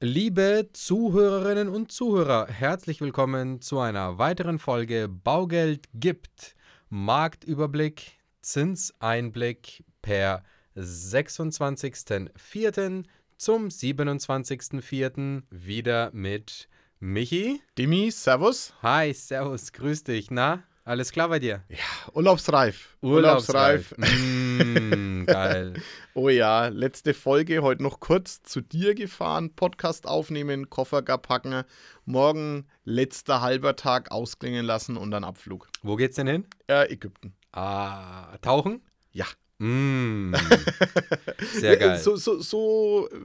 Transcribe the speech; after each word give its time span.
Liebe 0.00 0.68
Zuhörerinnen 0.74 1.68
und 1.68 1.90
Zuhörer, 1.90 2.46
herzlich 2.46 3.00
willkommen 3.00 3.60
zu 3.60 3.80
einer 3.80 4.16
weiteren 4.16 4.60
Folge 4.60 5.08
Baugeld 5.08 5.86
gibt. 5.92 6.54
Marktüberblick, 6.88 8.12
Zinseinblick 8.40 9.82
per 10.00 10.44
26.04. 10.76 13.02
zum 13.38 13.66
27.04. 13.66 15.42
wieder 15.50 16.12
mit 16.12 16.68
Michi. 17.00 17.60
Dimi, 17.76 18.12
Servus. 18.12 18.74
Hi, 18.82 19.12
Servus, 19.12 19.72
grüß 19.72 20.04
dich. 20.04 20.30
Na, 20.30 20.62
alles 20.88 21.12
klar 21.12 21.28
bei 21.28 21.38
dir? 21.38 21.62
Ja, 21.68 22.12
urlaubsreif. 22.14 22.96
Urlaubsreif. 23.02 23.94
mm, 23.98 25.24
geil. 25.26 25.74
Oh 26.14 26.30
ja, 26.30 26.68
letzte 26.68 27.12
Folge, 27.12 27.62
heute 27.62 27.82
noch 27.82 28.00
kurz 28.00 28.42
zu 28.42 28.62
dir 28.62 28.94
gefahren, 28.94 29.54
Podcast 29.54 30.06
aufnehmen, 30.06 30.70
Koffer 30.70 31.02
gar 31.02 31.18
packen, 31.18 31.64
morgen 32.06 32.66
letzter 32.84 33.42
halber 33.42 33.76
Tag 33.76 34.10
ausklingen 34.10 34.64
lassen 34.64 34.96
und 34.96 35.10
dann 35.10 35.24
Abflug. 35.24 35.68
Wo 35.82 35.96
geht's 35.96 36.16
denn 36.16 36.26
hin? 36.26 36.46
Äh, 36.68 36.90
Ägypten. 36.90 37.34
Ah, 37.52 38.38
tauchen? 38.38 38.80
Ja. 39.12 39.26
Mm, 39.60 40.32
sehr 41.54 41.76
geil. 41.76 41.98
So, 41.98 42.14
so, 42.14 42.40
so, 42.40 43.08
äh, 43.12 43.16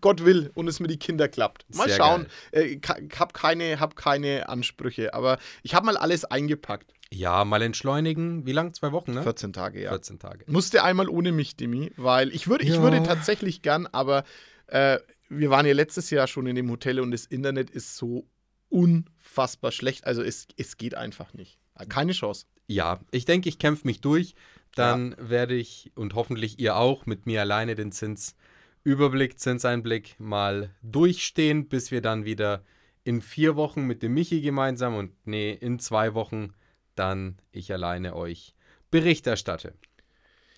Gott 0.00 0.24
will 0.24 0.50
und 0.54 0.66
es 0.66 0.80
mir 0.80 0.88
die 0.88 0.98
Kinder 0.98 1.28
klappt. 1.28 1.64
Mal 1.76 1.86
Sehr 1.88 1.96
schauen. 1.96 2.26
Äh, 2.50 2.78
Ich 2.80 2.88
habe 2.88 3.32
keine, 3.32 3.78
hab 3.78 3.94
keine 3.94 4.48
Ansprüche, 4.48 5.14
aber 5.14 5.38
ich 5.62 5.74
habe 5.74 5.86
mal 5.86 5.96
alles 5.96 6.24
eingepackt. 6.24 6.92
Ja, 7.12 7.44
mal 7.44 7.62
entschleunigen. 7.62 8.46
Wie 8.46 8.52
lang? 8.52 8.74
Zwei 8.74 8.92
Wochen, 8.92 9.12
ne? 9.14 9.22
14 9.22 9.52
Tage, 9.52 9.80
ja. 9.82 9.90
14 9.90 10.18
Tage. 10.18 10.44
Musste 10.48 10.82
einmal 10.82 11.08
ohne 11.08 11.32
mich, 11.32 11.56
Dimi, 11.56 11.92
weil 11.96 12.34
ich 12.34 12.48
würde, 12.48 12.64
ich 12.64 12.74
Ja. 12.74 12.82
würde 12.82 13.02
tatsächlich 13.02 13.62
gern, 13.62 13.86
aber 13.86 14.24
äh, 14.66 14.98
wir 15.28 15.50
waren 15.50 15.66
ja 15.66 15.72
letztes 15.72 16.10
Jahr 16.10 16.26
schon 16.26 16.46
in 16.46 16.56
dem 16.56 16.70
Hotel 16.70 17.00
und 17.00 17.10
das 17.12 17.26
Internet 17.26 17.70
ist 17.70 17.96
so 17.96 18.26
unfassbar 18.68 19.72
schlecht. 19.72 20.06
Also 20.06 20.22
es, 20.22 20.46
es 20.56 20.76
geht 20.76 20.94
einfach 20.94 21.32
nicht. 21.34 21.58
Keine 21.88 22.12
Chance. 22.12 22.46
Ja, 22.68 23.00
ich 23.10 23.24
denke, 23.24 23.48
ich 23.48 23.58
kämpfe 23.58 23.86
mich 23.86 24.00
durch. 24.00 24.34
Dann 24.74 25.14
werde 25.18 25.54
ich 25.54 25.92
und 25.94 26.14
hoffentlich 26.14 26.58
ihr 26.58 26.76
auch 26.76 27.06
mit 27.06 27.24
mir 27.26 27.40
alleine 27.40 27.74
den 27.74 27.92
Zinsüberblick, 27.92 29.38
Zinseinblick 29.38 30.16
mal 30.18 30.70
durchstehen, 30.82 31.68
bis 31.68 31.90
wir 31.90 32.02
dann 32.02 32.24
wieder 32.24 32.62
in 33.04 33.22
vier 33.22 33.56
Wochen 33.56 33.82
mit 33.86 34.02
dem 34.02 34.14
Michi 34.14 34.40
gemeinsam 34.42 34.94
und 34.96 35.12
nee, 35.24 35.52
in 35.52 35.78
zwei 35.78 36.12
Wochen 36.14 36.52
dann 36.98 37.38
ich 37.52 37.72
alleine 37.72 38.14
euch 38.14 38.52
Bericht 38.90 39.26
erstatte. 39.26 39.74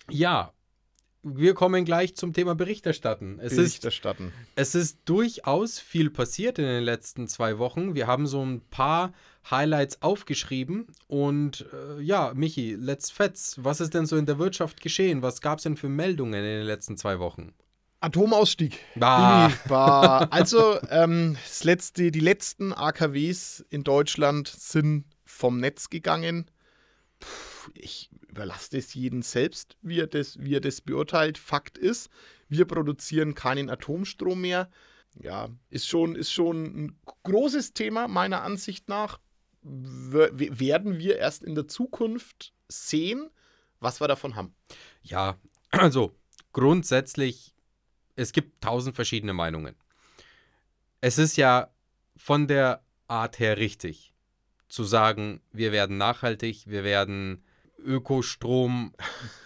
Ja, 0.09 0.53
wir 1.21 1.53
kommen 1.53 1.83
gleich 1.83 2.15
zum 2.15 2.33
Thema 2.33 2.55
Berichterstatten. 2.55 3.39
Es 3.39 3.51
ist 3.51 3.57
Bericht 3.57 3.85
erstatten. 3.85 4.33
es 4.55 4.73
ist 4.73 4.99
durchaus 5.05 5.79
viel 5.79 6.09
passiert 6.09 6.59
in 6.59 6.65
den 6.65 6.83
letzten 6.83 7.27
zwei 7.27 7.57
Wochen. 7.57 7.93
Wir 7.93 8.07
haben 8.07 8.25
so 8.25 8.43
ein 8.43 8.61
paar 8.69 9.11
Highlights 9.49 10.01
aufgeschrieben. 10.01 10.87
Und 11.07 11.65
äh, 11.73 12.01
ja, 12.01 12.31
Michi, 12.35 12.75
let's 12.75 13.11
fetz. 13.11 13.57
Was 13.61 13.81
ist 13.81 13.93
denn 13.93 14.05
so 14.05 14.15
in 14.15 14.25
der 14.25 14.39
Wirtschaft 14.39 14.81
geschehen? 14.81 15.21
Was 15.21 15.41
gab 15.41 15.57
es 15.57 15.63
denn 15.63 15.75
für 15.75 15.89
Meldungen 15.89 16.35
in 16.35 16.43
den 16.43 16.65
letzten 16.65 16.95
zwei 16.95 17.19
Wochen? 17.19 17.53
Atomausstieg. 18.01 18.79
Bah. 18.95 19.51
Bah. 19.67 20.19
Also 20.31 20.79
ähm, 20.89 21.35
letzte, 21.63 22.11
die 22.11 22.19
letzten 22.21 22.71
AKWs 22.71 23.65
in 23.69 23.83
Deutschland 23.83 24.47
sind 24.47 25.03
vom 25.29 25.59
Netz 25.59 25.89
gegangen. 25.89 26.49
Ich 27.73 28.09
überlasse 28.27 28.77
das 28.77 28.93
jedem 28.93 29.21
selbst, 29.21 29.77
wie 29.81 29.99
er 29.99 30.07
das, 30.07 30.39
wie 30.39 30.55
er 30.55 30.61
das 30.61 30.81
beurteilt. 30.81 31.37
Fakt 31.37 31.77
ist, 31.77 32.09
wir 32.47 32.65
produzieren 32.65 33.35
keinen 33.35 33.69
Atomstrom 33.69 34.41
mehr. 34.41 34.69
Ja, 35.21 35.49
ist 35.69 35.87
schon, 35.87 36.15
ist 36.15 36.31
schon 36.31 36.63
ein 36.63 36.99
großes 37.23 37.73
Thema 37.73 38.07
meiner 38.07 38.41
Ansicht 38.41 38.89
nach. 38.89 39.19
Werden 39.61 40.97
wir 40.97 41.17
erst 41.17 41.43
in 41.43 41.55
der 41.55 41.67
Zukunft 41.67 42.53
sehen, 42.67 43.29
was 43.79 44.01
wir 44.01 44.07
davon 44.07 44.35
haben. 44.35 44.55
Ja, 45.01 45.37
also 45.71 46.15
grundsätzlich, 46.53 47.53
es 48.15 48.31
gibt 48.31 48.63
tausend 48.63 48.95
verschiedene 48.95 49.33
Meinungen. 49.33 49.75
Es 51.01 51.17
ist 51.17 51.37
ja 51.37 51.71
von 52.15 52.47
der 52.47 52.83
Art 53.07 53.39
her 53.39 53.57
richtig 53.57 54.13
zu 54.69 54.83
sagen, 54.83 55.41
wir 55.51 55.71
werden 55.71 55.97
nachhaltig, 55.97 56.63
wir 56.67 56.83
werden 56.83 57.43
Ökostrom 57.77 58.93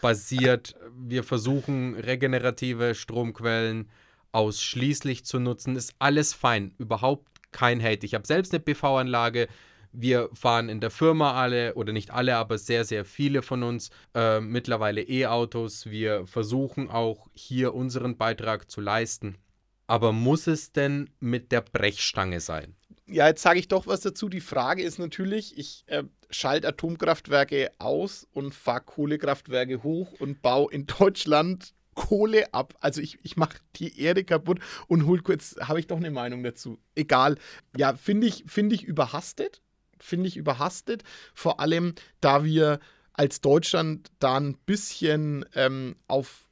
basiert, 0.01 0.75
wir 0.95 1.23
versuchen 1.23 1.95
regenerative 1.95 2.95
Stromquellen 2.95 3.89
ausschließlich 4.31 5.25
zu 5.25 5.39
nutzen, 5.39 5.75
ist 5.75 5.95
alles 5.99 6.33
fein, 6.33 6.73
überhaupt 6.77 7.29
kein 7.51 7.81
Hate. 7.81 8.05
Ich 8.05 8.15
habe 8.15 8.27
selbst 8.27 8.53
eine 8.53 8.61
PV-Anlage, 8.61 9.47
wir 9.93 10.29
fahren 10.33 10.69
in 10.69 10.81
der 10.81 10.89
Firma 10.89 11.33
alle, 11.39 11.75
oder 11.75 11.93
nicht 11.93 12.09
alle, 12.11 12.35
aber 12.35 12.57
sehr, 12.57 12.83
sehr 12.83 13.05
viele 13.05 13.43
von 13.43 13.61
uns 13.61 13.91
äh, 14.15 14.39
mittlerweile 14.39 15.01
E-Autos. 15.01 15.85
Wir 15.85 16.25
versuchen 16.25 16.89
auch 16.89 17.27
hier 17.35 17.75
unseren 17.75 18.17
Beitrag 18.17 18.71
zu 18.71 18.81
leisten. 18.81 19.37
Aber 19.85 20.11
muss 20.11 20.47
es 20.47 20.71
denn 20.71 21.11
mit 21.19 21.51
der 21.51 21.61
Brechstange 21.61 22.39
sein? 22.39 22.75
Ja, 23.05 23.27
jetzt 23.27 23.41
sage 23.41 23.59
ich 23.59 23.67
doch 23.67 23.85
was 23.87 24.01
dazu. 24.01 24.29
Die 24.29 24.39
Frage 24.41 24.81
ist 24.83 24.97
natürlich, 24.97 25.57
ich 25.57 25.83
äh, 25.87 26.03
schalte 26.29 26.69
Atomkraftwerke 26.69 27.71
aus 27.77 28.27
und 28.31 28.55
fahre 28.55 28.81
Kohlekraftwerke 28.81 29.83
hoch 29.83 30.13
und 30.19 30.41
baue 30.41 30.71
in 30.71 30.85
Deutschland 30.85 31.73
Kohle 31.95 32.53
ab. 32.53 32.73
Also 32.79 33.01
ich, 33.01 33.19
ich 33.23 33.37
mache 33.37 33.57
die 33.75 33.99
Erde 33.99 34.23
kaputt 34.23 34.59
und 34.87 35.05
hol 35.05 35.21
kurz, 35.21 35.55
habe 35.59 35.79
ich 35.79 35.87
doch 35.87 35.97
eine 35.97 36.11
Meinung 36.11 36.43
dazu. 36.43 36.79
Egal. 36.95 37.37
Ja, 37.77 37.95
finde 37.95 38.27
ich, 38.27 38.45
finde 38.47 38.75
ich 38.75 38.83
überhastet. 38.83 39.61
Finde 39.99 40.27
ich 40.27 40.37
überhastet. 40.37 41.03
Vor 41.33 41.59
allem, 41.59 41.93
da 42.19 42.43
wir 42.43 42.79
als 43.13 43.41
Deutschland 43.41 44.11
da 44.19 44.37
ein 44.37 44.57
bisschen 44.65 45.45
ähm, 45.55 45.95
auf 46.07 46.49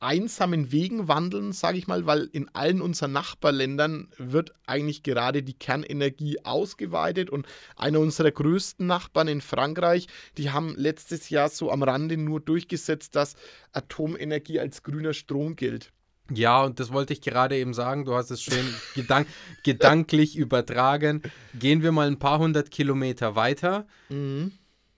einsamen 0.00 0.72
Wegen 0.72 1.08
wandeln, 1.08 1.52
sage 1.52 1.78
ich 1.78 1.86
mal, 1.86 2.06
weil 2.06 2.28
in 2.32 2.48
allen 2.54 2.82
unseren 2.82 3.12
Nachbarländern 3.12 4.08
wird 4.18 4.52
eigentlich 4.66 5.02
gerade 5.02 5.42
die 5.42 5.54
Kernenergie 5.54 6.44
ausgeweitet 6.44 7.30
und 7.30 7.46
einer 7.76 8.00
unserer 8.00 8.30
größten 8.30 8.86
Nachbarn 8.86 9.28
in 9.28 9.40
Frankreich, 9.40 10.06
die 10.36 10.50
haben 10.50 10.74
letztes 10.76 11.30
Jahr 11.30 11.48
so 11.48 11.70
am 11.70 11.82
Rande 11.82 12.16
nur 12.16 12.40
durchgesetzt, 12.40 13.16
dass 13.16 13.36
Atomenergie 13.72 14.60
als 14.60 14.82
grüner 14.82 15.14
Strom 15.14 15.56
gilt. 15.56 15.92
Ja, 16.32 16.64
und 16.64 16.80
das 16.80 16.92
wollte 16.92 17.12
ich 17.12 17.20
gerade 17.20 17.56
eben 17.56 17.72
sagen. 17.72 18.04
Du 18.04 18.14
hast 18.14 18.30
es 18.30 18.42
schön 18.42 18.74
gedank 18.94 19.28
gedanklich 19.62 20.36
übertragen. 20.36 21.22
Gehen 21.58 21.82
wir 21.82 21.92
mal 21.92 22.08
ein 22.08 22.18
paar 22.18 22.40
hundert 22.40 22.70
Kilometer 22.70 23.36
weiter. 23.36 23.86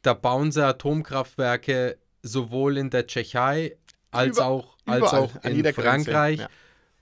Da 0.02 0.14
bauen 0.14 0.52
sie 0.52 0.64
Atomkraftwerke 0.64 1.98
sowohl 2.22 2.78
in 2.78 2.90
der 2.90 3.06
Tschechei 3.06 3.76
als 4.10 4.36
Über- 4.38 4.46
auch, 4.46 4.76
als 4.86 5.12
auch 5.12 5.44
in 5.44 5.64
Frankreich. 5.72 6.40
ja. 6.40 6.48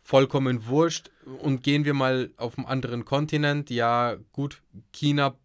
Vollkommen 0.03 0.67
wurscht. 0.67 1.11
Und 1.41 1.65
gehen 1.65 1.85
wir 1.85 1.95
mal 1.95 2.31
auf 2.37 2.57
einen 2.57 2.67
anderen 2.67 3.05
Kontinent. 3.05 3.71
Ja, 3.71 4.17
gut, 4.31 4.63
China 4.93 5.37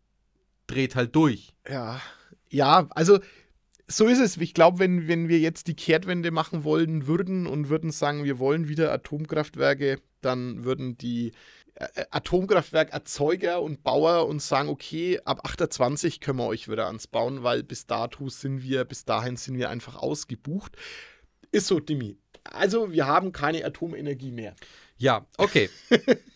dreht 0.67 0.95
halt 0.95 1.16
durch. 1.16 1.55
Ja, 1.67 2.00
ja, 2.51 2.88
also 2.91 3.19
so 3.88 4.05
ist 4.05 4.19
es. 4.19 4.38
Ich 4.38 4.53
glaube, 4.53 4.79
wenn, 4.79 5.07
wenn 5.07 5.27
wir 5.27 5.39
jetzt 5.39 5.67
die 5.67 5.75
Kehrtwende 5.75 6.29
machen 6.31 6.63
wollen 6.63 7.07
würden 7.07 7.47
und 7.47 7.69
würden 7.69 7.91
sagen, 7.91 8.23
wir 8.23 8.38
wollen 8.39 8.67
wieder 8.67 8.91
Atomkraftwerke, 8.91 10.00
dann 10.21 10.63
würden 10.63 10.97
die 10.97 11.33
äh, 11.75 12.05
Atomkraftwerkerzeuger 12.11 13.61
und 13.61 13.83
Bauer 13.83 14.27
uns 14.27 14.47
sagen, 14.47 14.69
okay, 14.69 15.19
ab 15.25 15.41
28 15.44 16.19
können 16.19 16.39
wir 16.39 16.45
euch 16.45 16.69
wieder 16.69 16.88
ans 16.88 17.07
Bauen, 17.07 17.44
weil 17.44 17.63
bis 17.63 17.85
dato 17.85 18.29
sind 18.29 18.63
wir, 18.63 18.85
bis 18.85 19.05
dahin 19.05 19.35
sind 19.38 19.57
wir 19.57 19.69
einfach 19.69 19.95
ausgebucht. 19.95 20.75
Ist 21.51 21.67
so, 21.67 21.79
Dimi. 21.79 22.17
Also 22.44 22.91
wir 22.91 23.06
haben 23.07 23.31
keine 23.31 23.63
Atomenergie 23.66 24.31
mehr. 24.31 24.56
Ja, 24.97 25.25
okay. 25.38 25.69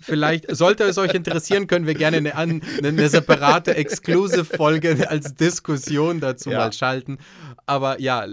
Vielleicht, 0.01 0.53
sollte 0.55 0.83
es 0.85 0.97
euch 0.97 1.13
interessieren, 1.13 1.67
können 1.67 1.85
wir 1.85 1.93
gerne 1.93 2.17
eine, 2.17 2.35
an- 2.35 2.61
eine 2.83 3.09
separate 3.09 3.75
Exclusive-Folge 3.75 5.09
als 5.09 5.35
Diskussion 5.35 6.19
dazu 6.19 6.49
Ja. 6.49 6.57
mal 6.59 6.73
schalten. 6.73 7.17
Aber 7.65 7.99
ja, 8.01 8.25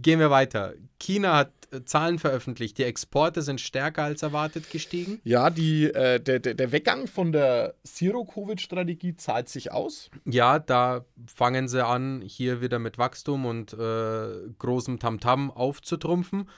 gehen 0.00 0.20
wir 0.20 0.30
weiter. 0.30 0.74
China 0.98 1.36
hat 1.36 1.52
Zahlen 1.84 2.18
veröffentlicht. 2.18 2.78
Die 2.78 2.84
Exporte 2.84 3.42
sind 3.42 3.60
stärker 3.60 4.04
als 4.04 4.22
erwartet 4.22 4.70
gestiegen. 4.70 5.20
Ja, 5.24 5.50
die, 5.50 5.84
äh, 5.84 6.20
der, 6.20 6.38
der, 6.38 6.54
der 6.54 6.72
Weggang 6.72 7.06
von 7.06 7.32
der 7.32 7.74
Zero-Covid-Strategie 7.84 9.16
zahlt 9.16 9.48
sich 9.48 9.72
aus. 9.72 10.10
Ja, 10.24 10.58
da 10.58 11.04
fangen 11.26 11.68
sie 11.68 11.84
an, 11.84 12.22
hier 12.22 12.60
wieder 12.60 12.78
mit 12.78 12.98
Wachstum 12.98 13.46
und 13.46 13.72
äh, 13.72 14.28
großem 14.58 14.98
Tamtam 14.98 15.50
aufzutrumpfen. 15.50 16.48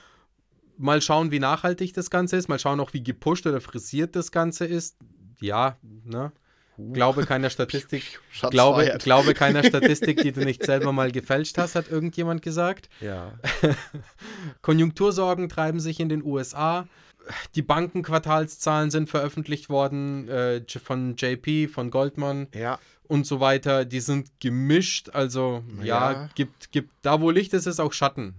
Mal 0.77 1.01
schauen, 1.01 1.31
wie 1.31 1.39
nachhaltig 1.39 1.93
das 1.93 2.09
Ganze 2.09 2.37
ist. 2.37 2.49
Mal 2.49 2.59
schauen 2.59 2.79
auch, 2.79 2.93
wie 2.93 3.03
gepusht 3.03 3.47
oder 3.47 3.61
frisiert 3.61 4.15
das 4.15 4.31
Ganze 4.31 4.65
ist. 4.65 4.97
Ja, 5.39 5.77
ne? 5.81 6.31
Glaube 6.93 7.25
keiner 7.25 7.49
Statistik. 7.51 8.19
Glaube, 8.51 8.97
glaube 8.99 9.33
keiner 9.35 9.63
Statistik, 9.63 10.21
die 10.21 10.31
du 10.31 10.41
nicht 10.45 10.63
selber 10.63 10.91
mal 10.91 11.11
gefälscht 11.11 11.57
hast, 11.57 11.75
hat 11.75 11.89
irgendjemand 11.89 12.41
gesagt. 12.41 12.89
Ja. 13.01 13.33
Konjunktursorgen 14.61 15.49
treiben 15.49 15.79
sich 15.79 15.99
in 15.99 16.09
den 16.09 16.23
USA. 16.23 16.87
die 17.55 17.61
Bankenquartalszahlen 17.61 18.89
sind 18.89 19.09
veröffentlicht 19.09 19.69
worden 19.69 20.29
äh, 20.29 20.61
von 20.81 21.15
JP, 21.17 21.67
von 21.67 21.91
Goldman 21.91 22.47
Ja. 22.53 22.79
und 23.07 23.27
so 23.27 23.39
weiter. 23.41 23.83
Die 23.83 23.99
sind 23.99 24.29
gemischt. 24.39 25.09
Also 25.13 25.63
ja, 25.83 26.11
Ja. 26.11 26.29
gibt, 26.35 26.71
gibt 26.71 26.91
da 27.01 27.19
wo 27.19 27.29
Licht 27.29 27.53
ist, 27.53 27.65
ist 27.65 27.79
auch 27.81 27.91
Schatten. 27.91 28.33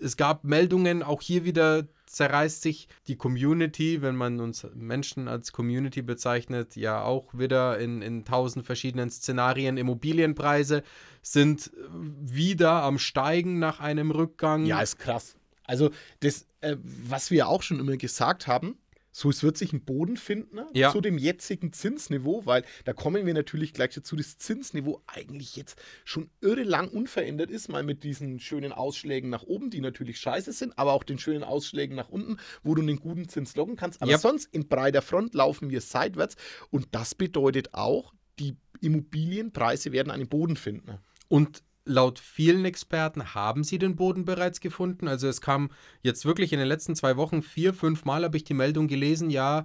Es 0.00 0.16
gab 0.16 0.44
Meldungen, 0.44 1.02
auch 1.02 1.22
hier 1.22 1.44
wieder 1.44 1.86
zerreißt 2.06 2.62
sich 2.62 2.88
die 3.08 3.16
Community, 3.16 4.00
wenn 4.00 4.16
man 4.16 4.40
uns 4.40 4.66
Menschen 4.74 5.28
als 5.28 5.52
Community 5.52 6.02
bezeichnet, 6.02 6.76
ja 6.76 7.02
auch 7.02 7.26
wieder 7.32 7.78
in, 7.78 8.00
in 8.00 8.24
tausend 8.24 8.64
verschiedenen 8.64 9.10
Szenarien. 9.10 9.76
Immobilienpreise 9.76 10.82
sind 11.22 11.72
wieder 11.90 12.82
am 12.82 12.98
Steigen 12.98 13.58
nach 13.58 13.80
einem 13.80 14.10
Rückgang. 14.10 14.64
Ja, 14.66 14.80
ist 14.80 14.98
krass. 14.98 15.34
Also, 15.64 15.90
das, 16.20 16.46
äh, 16.60 16.76
was 16.80 17.30
wir 17.30 17.48
auch 17.48 17.62
schon 17.62 17.80
immer 17.80 17.96
gesagt 17.96 18.46
haben, 18.46 18.78
so 19.18 19.30
es 19.30 19.42
wird 19.42 19.56
sich 19.56 19.72
ein 19.72 19.82
Boden 19.82 20.18
finden 20.18 20.56
ne, 20.56 20.66
Ja. 20.74 20.92
zu 20.92 21.00
dem 21.00 21.16
jetzigen 21.16 21.72
Zinsniveau, 21.72 22.44
weil 22.44 22.64
da 22.84 22.92
kommen 22.92 23.24
wir 23.24 23.32
natürlich 23.32 23.72
gleich 23.72 23.94
dazu, 23.94 24.14
das 24.14 24.36
Zinsniveau 24.36 25.02
eigentlich 25.06 25.56
jetzt 25.56 25.80
schon 26.04 26.28
irre 26.42 26.64
lang 26.64 26.88
unverändert 26.88 27.50
ist, 27.50 27.68
mal 27.70 27.82
mit 27.82 28.04
diesen 28.04 28.40
schönen 28.40 28.72
Ausschlägen 28.72 29.30
nach 29.30 29.42
oben, 29.42 29.70
die 29.70 29.80
natürlich 29.80 30.18
scheiße 30.20 30.52
sind, 30.52 30.78
aber 30.78 30.92
auch 30.92 31.02
den 31.02 31.18
schönen 31.18 31.44
Ausschlägen 31.44 31.96
nach 31.96 32.10
unten, 32.10 32.36
wo 32.62 32.74
du 32.74 32.82
einen 32.82 32.98
guten 33.00 33.26
Zins 33.26 33.56
locken 33.56 33.76
kannst. 33.76 34.02
Aber 34.02 34.10
Ja. 34.10 34.18
sonst 34.18 34.52
in 34.52 34.68
breiter 34.68 35.00
Front 35.00 35.32
laufen 35.32 35.70
wir 35.70 35.80
seitwärts 35.80 36.36
und 36.68 36.88
das 36.90 37.14
bedeutet 37.14 37.72
auch, 37.72 38.12
die 38.38 38.58
Immobilienpreise 38.82 39.92
werden 39.92 40.10
einen 40.10 40.28
Boden 40.28 40.56
finden. 40.56 40.98
Und 41.28 41.62
laut 41.86 42.18
vielen 42.18 42.64
Experten 42.64 43.34
haben 43.34 43.64
sie 43.64 43.78
den 43.78 43.96
Boden 43.96 44.24
bereits 44.24 44.60
gefunden. 44.60 45.08
Also 45.08 45.28
es 45.28 45.40
kam 45.40 45.70
jetzt 46.02 46.26
wirklich 46.26 46.52
in 46.52 46.58
den 46.58 46.68
letzten 46.68 46.94
zwei 46.96 47.16
Wochen 47.16 47.42
vier, 47.42 47.72
fünf 47.72 48.04
Mal 48.04 48.24
habe 48.24 48.36
ich 48.36 48.44
die 48.44 48.54
Meldung 48.54 48.88
gelesen, 48.88 49.30
ja, 49.30 49.64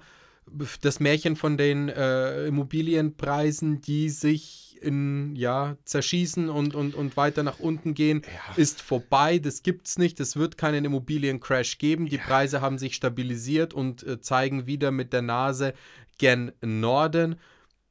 das 0.81 0.99
Märchen 0.99 1.35
von 1.35 1.57
den 1.57 1.89
äh, 1.89 2.47
Immobilienpreisen, 2.47 3.81
die 3.81 4.09
sich 4.09 4.77
in, 4.81 5.35
ja, 5.35 5.77
zerschießen 5.85 6.49
und, 6.49 6.73
und, 6.73 6.95
und 6.95 7.15
weiter 7.15 7.43
nach 7.43 7.59
unten 7.59 7.93
gehen, 7.93 8.23
Ja. 8.25 8.55
ist 8.55 8.81
vorbei. 8.81 9.37
Das 9.37 9.61
gibt's 9.61 9.99
nicht. 9.99 10.19
Es 10.19 10.35
wird 10.35 10.57
keinen 10.57 10.85
Immobiliencrash 10.85 11.77
geben. 11.77 12.07
Die 12.07 12.17
Preise 12.17 12.61
haben 12.61 12.79
sich 12.79 12.95
stabilisiert 12.95 13.73
und 13.73 14.01
äh, 14.03 14.19
zeigen 14.21 14.65
wieder 14.65 14.89
mit 14.91 15.13
der 15.13 15.21
Nase 15.21 15.73
gen 16.17 16.51
Norden. 16.61 17.35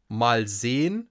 Mal 0.08 0.48
sehen. 0.48 1.08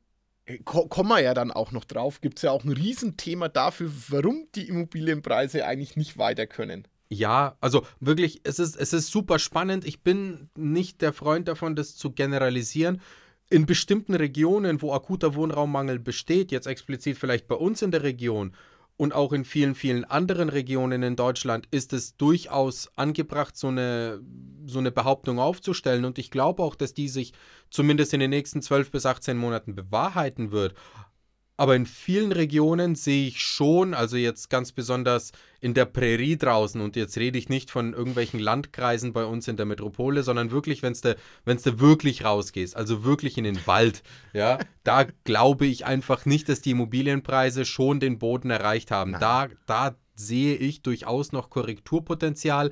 Ko 0.66 0.88
kommen 0.88 1.10
wir 1.10 1.22
ja 1.22 1.34
dann 1.34 1.52
auch 1.52 1.72
noch 1.72 1.86
drauf. 1.86 2.22
Gibt 2.22 2.40
es 2.40 2.44
ja 2.44 2.52
auch 2.52 2.64
ein 2.64 2.72
Riesenthema 2.72 3.50
dafür, 3.50 3.92
warum 4.10 4.48
die 4.56 4.68
Immobilienpreise 4.68 5.66
eigentlich 5.66 5.96
nicht 5.96 6.18
weiter 6.18 6.48
können. 6.48 6.88
Ja, 7.10 7.58
also 7.60 7.86
wirklich, 8.00 8.42
es 8.44 8.60
ist, 8.60 8.76
es 8.76 8.94
ist 8.94 9.12
super 9.12 9.40
spannend. 9.40 9.86
Ich 9.86 10.04
bin 10.04 10.50
nicht 10.56 11.02
der 11.02 11.14
Freund 11.14 11.48
davon, 11.48 11.76
das 11.76 11.96
zu 11.96 12.12
generalisieren. 12.12 13.02
In 13.50 13.66
bestimmten 13.66 14.14
Regionen, 14.14 14.82
wo 14.82 14.94
akuter 14.94 15.34
Wohnraummangel 15.34 15.98
besteht, 15.98 16.52
jetzt 16.52 16.68
explizit 16.68 17.18
vielleicht 17.18 17.48
bei 17.48 17.56
uns 17.56 17.82
in 17.82 17.90
der 17.90 18.04
Region 18.04 18.54
und 19.00 19.14
auch 19.14 19.32
in 19.32 19.46
vielen, 19.46 19.76
vielen 19.76 20.04
anderen 20.04 20.50
Regionen 20.50 21.04
in 21.04 21.16
Deutschland, 21.16 21.70
ist 21.72 21.94
es 21.94 22.18
durchaus 22.18 22.92
angebracht, 22.98 23.56
so 23.56 23.70
eine, 23.70 24.20
so 24.66 24.80
eine 24.80 24.92
Behauptung 24.92 25.40
aufzustellen. 25.40 26.04
Und 26.04 26.20
ich 26.20 26.32
glaube 26.32 26.62
auch, 26.62 26.76
dass 26.76 26.94
die 26.94 27.08
sich 27.08 27.32
zumindest 27.70 28.14
in 28.14 28.20
den 28.20 28.30
nächsten 28.30 28.62
12 28.62 28.92
bis 28.92 29.06
18 29.06 29.38
Monaten 29.38 29.74
bewahrheiten 29.74 30.52
wird. 30.52 30.74
Aber 31.60 31.76
in 31.76 31.86
vielen 31.86 32.32
Regionen 32.32 32.96
sehe 32.96 33.28
ich 33.28 33.42
schon, 33.42 33.94
also 33.94 34.16
jetzt 34.16 34.50
ganz 34.50 34.72
besonders 34.72 35.34
in 35.60 35.74
der 35.74 35.84
Prärie 35.84 36.38
draußen, 36.38 36.80
und 36.80 36.96
jetzt 36.96 37.18
rede 37.18 37.38
ich 37.38 37.50
nicht 37.50 37.70
von 37.70 37.92
irgendwelchen 37.92 38.40
Landkreisen 38.40 39.12
bei 39.12 39.26
uns 39.26 39.46
in 39.50 39.58
der 39.58 39.66
Metropole, 39.66 40.24
sondern 40.24 40.52
wirklich, 40.52 40.84
wenn 40.84 40.94
du 40.94 41.18
wenn's 41.44 41.64
da 41.64 41.80
wirklich 41.82 42.24
rausgehst, 42.24 42.78
also 42.78 43.04
wirklich 43.04 43.38
in 43.38 43.44
den 43.44 43.68
Wald, 43.68 44.04
ja, 44.32 44.58
da 44.86 45.06
glaube 45.26 45.66
ich 45.66 45.86
einfach 45.86 46.26
nicht, 46.26 46.48
dass 46.48 46.62
die 46.62 46.72
Immobilienpreise 46.72 47.66
schon 47.66 48.00
den 48.00 48.20
Boden 48.20 48.52
erreicht 48.52 48.90
haben. 48.90 49.12
Nein. 49.12 49.20
Da, 49.20 49.50
da 49.66 49.96
sehe 50.16 50.56
ich 50.56 50.82
durchaus 50.82 51.34
noch 51.34 51.50
Korrekturpotenzial, 51.50 52.72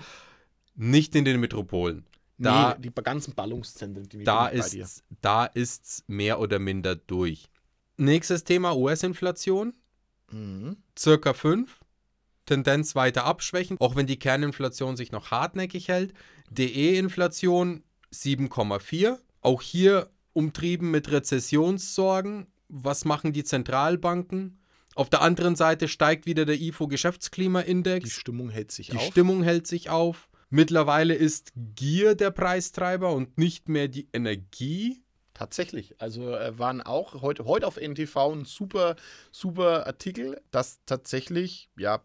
nicht 0.75 1.13
in 1.13 1.25
den 1.25 1.41
Metropolen. 1.41 2.05
Da, 2.37 2.77
nee, 2.79 2.87
die 2.87 3.03
ganzen 3.03 3.35
Ballungszentren, 3.35 4.07
die 4.07 4.23
da 4.23 4.47
ist 4.47 5.03
da 5.19 5.45
ist's 5.45 6.05
mehr 6.07 6.39
oder 6.39 6.59
minder 6.59 6.95
durch. 6.95 7.49
Nächstes 7.97 8.43
Thema 8.43 8.75
US-Inflation, 8.75 9.73
Mhm. 10.31 10.77
circa 10.97 11.33
5. 11.33 11.79
Tendenz 12.45 12.95
weiter 12.95 13.25
abschwächen, 13.25 13.77
auch 13.79 13.95
wenn 13.95 14.07
die 14.07 14.19
Kerninflation 14.19 14.95
sich 14.95 15.11
noch 15.11 15.31
hartnäckig 15.31 15.87
hält. 15.89 16.13
DE-Inflation 16.49 17.83
7,4. 18.11 19.19
Auch 19.41 19.61
hier 19.61 20.09
umtrieben 20.33 20.91
mit 20.91 21.11
Rezessionssorgen. 21.11 22.47
Was 22.69 23.05
machen 23.05 23.33
die 23.33 23.43
Zentralbanken? 23.43 24.59
Auf 24.95 25.09
der 25.09 25.21
anderen 25.21 25.55
Seite 25.55 25.87
steigt 25.87 26.25
wieder 26.25 26.45
der 26.45 26.55
Die 26.57 26.67
IFO-Geschäftsklimaindex. 26.69 28.11
Stimmung 28.11 28.49
hält 28.49 28.71
sich 28.71 28.89
Die 28.89 28.97
auf. 28.97 29.03
Stimmung 29.03 29.43
hält 29.43 29.67
sich 29.67 29.89
auf. 29.89 30.29
Mittlerweile 30.49 31.13
ist 31.13 31.51
Gier 31.75 32.15
der 32.15 32.31
Preistreiber 32.31 33.11
und 33.13 33.37
nicht 33.37 33.67
mehr 33.69 33.87
die 33.89 34.07
Energie. 34.13 35.01
Tatsächlich. 35.37 35.93
Also 36.01 36.35
äh, 36.35 36.57
waren 36.57 36.81
auch 36.81 37.21
heute, 37.21 37.45
heute 37.45 37.67
auf 37.67 37.77
NTV 37.77 38.31
ein 38.31 38.45
super, 38.45 38.95
super 39.31 39.85
Artikel, 39.85 40.41
dass 40.49 40.79
tatsächlich, 40.87 41.69
ja, 41.77 42.01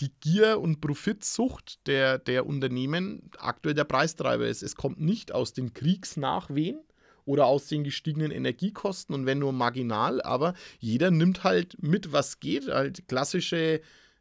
die 0.00 0.12
Gier- 0.20 0.60
und 0.60 0.82
Profitsucht 0.82 1.86
der, 1.86 2.18
der 2.18 2.44
Unternehmen 2.44 3.30
aktuell 3.38 3.74
der 3.74 3.84
Preistreiber 3.84 4.46
ist. 4.46 4.62
Es 4.62 4.76
kommt 4.76 5.00
nicht 5.00 5.32
aus 5.32 5.54
den 5.54 5.72
Kriegsnachwehen 5.72 6.78
oder 7.24 7.46
aus 7.46 7.66
den 7.66 7.82
gestiegenen 7.82 8.30
Energiekosten 8.30 9.14
und 9.14 9.24
wenn 9.24 9.38
nur 9.38 9.54
marginal, 9.54 10.20
aber 10.20 10.52
jeder 10.78 11.10
nimmt 11.10 11.44
halt 11.44 11.82
mit, 11.82 12.12
was 12.12 12.40
geht. 12.40 12.68
Halt 12.68 13.08
klassische 13.08 13.80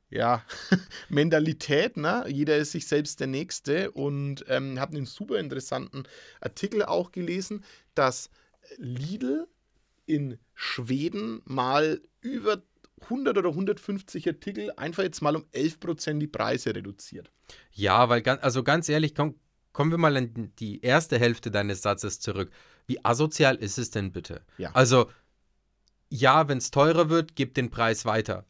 ja, 0.09 0.45
Mentalität, 1.09 1.97
ne? 1.97 2.23
Jeder 2.29 2.55
ist 2.55 2.71
sich 2.71 2.87
selbst 2.87 3.19
der 3.19 3.27
Nächste 3.27 3.91
und 3.91 4.45
ähm, 4.47 4.79
habe 4.79 4.95
einen 4.95 5.05
super 5.05 5.39
interessanten 5.39 6.03
Artikel 6.39 6.85
auch 6.85 7.11
gelesen, 7.11 7.65
dass 7.95 8.29
Lidl 8.77 9.47
in 10.05 10.37
Schweden 10.53 11.41
mal 11.45 12.01
über 12.21 12.61
100 13.03 13.37
oder 13.37 13.49
150 13.49 14.27
Artikel 14.27 14.71
einfach 14.77 15.03
jetzt 15.03 15.21
mal 15.21 15.35
um 15.35 15.43
11% 15.53 16.19
die 16.19 16.27
Preise 16.27 16.75
reduziert. 16.75 17.31
Ja, 17.71 18.09
weil 18.09 18.21
ganz, 18.21 18.43
also 18.43 18.63
ganz 18.63 18.89
ehrlich, 18.89 19.15
komm, 19.15 19.35
kommen 19.73 19.91
wir 19.91 19.97
mal 19.97 20.15
an 20.15 20.51
die 20.59 20.81
erste 20.81 21.19
Hälfte 21.19 21.51
deines 21.51 21.81
Satzes 21.81 22.19
zurück. 22.19 22.51
Wie 22.87 23.03
asozial 23.03 23.55
ist 23.55 23.77
es 23.77 23.91
denn 23.91 24.11
bitte? 24.11 24.41
Ja. 24.57 24.71
Also, 24.73 25.09
ja, 26.09 26.47
wenn 26.47 26.59
es 26.59 26.71
teurer 26.71 27.09
wird, 27.09 27.35
gib 27.35 27.55
den 27.55 27.69
Preis 27.69 28.05
weiter. 28.05 28.45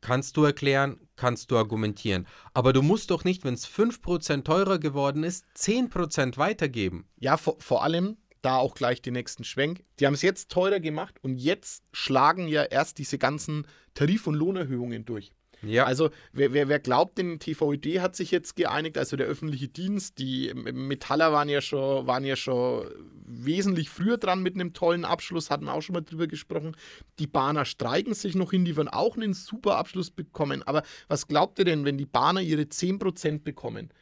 Kannst 0.00 0.36
du 0.36 0.44
erklären, 0.44 0.98
kannst 1.16 1.50
du 1.50 1.58
argumentieren. 1.58 2.26
Aber 2.54 2.72
du 2.72 2.80
musst 2.80 3.10
doch 3.10 3.24
nicht, 3.24 3.44
wenn 3.44 3.54
es 3.54 3.68
5% 3.68 4.44
teurer 4.44 4.78
geworden 4.78 5.24
ist, 5.24 5.44
10% 5.56 6.38
weitergeben. 6.38 7.06
Ja, 7.18 7.36
vor, 7.36 7.56
vor 7.58 7.82
allem 7.82 8.16
da 8.42 8.56
auch 8.56 8.74
gleich 8.74 9.02
den 9.02 9.14
nächsten 9.14 9.44
Schwenk. 9.44 9.84
Die 9.98 10.06
haben 10.06 10.14
es 10.14 10.22
jetzt 10.22 10.50
teurer 10.50 10.80
gemacht 10.80 11.16
und 11.22 11.36
jetzt 11.36 11.84
schlagen 11.92 12.48
ja 12.48 12.64
erst 12.64 12.98
diese 12.98 13.18
ganzen 13.18 13.66
Tarif- 13.94 14.26
und 14.26 14.34
Lohnerhöhungen 14.34 15.04
durch. 15.04 15.32
Ja, 15.62 15.84
Also 15.84 16.10
wer, 16.32 16.52
wer, 16.52 16.68
wer 16.68 16.78
glaubt, 16.78 17.18
den 17.18 17.38
TVÖD 17.38 18.00
hat 18.00 18.16
sich 18.16 18.30
jetzt 18.30 18.56
geeinigt, 18.56 18.96
also 18.96 19.16
der 19.16 19.26
öffentliche 19.26 19.68
Dienst, 19.68 20.18
die 20.18 20.52
Metaller 20.54 21.32
waren 21.32 21.48
ja 21.48 21.60
schon, 21.60 22.06
waren 22.06 22.24
ja 22.24 22.36
schon 22.36 22.88
wesentlich 23.26 23.90
früher 23.90 24.16
dran 24.16 24.42
mit 24.42 24.54
einem 24.54 24.72
tollen 24.72 25.04
Abschluss, 25.04 25.50
hatten 25.50 25.66
wir 25.66 25.74
auch 25.74 25.82
schon 25.82 25.94
mal 25.94 26.00
drüber 26.00 26.26
gesprochen. 26.26 26.76
Die 27.18 27.26
Bahner 27.26 27.64
streiken 27.64 28.14
sich 28.14 28.34
noch 28.34 28.52
hin, 28.52 28.64
die 28.64 28.76
werden 28.76 28.88
auch 28.88 29.16
einen 29.16 29.34
super 29.34 29.76
Abschluss 29.76 30.10
bekommen. 30.10 30.62
Aber 30.62 30.82
was 31.08 31.28
glaubt 31.28 31.58
ihr 31.58 31.66
denn, 31.66 31.84
wenn 31.84 31.98
die 31.98 32.06
Bahner 32.06 32.40
ihre 32.40 32.62
10% 32.62 33.42
bekommen? 33.42 33.92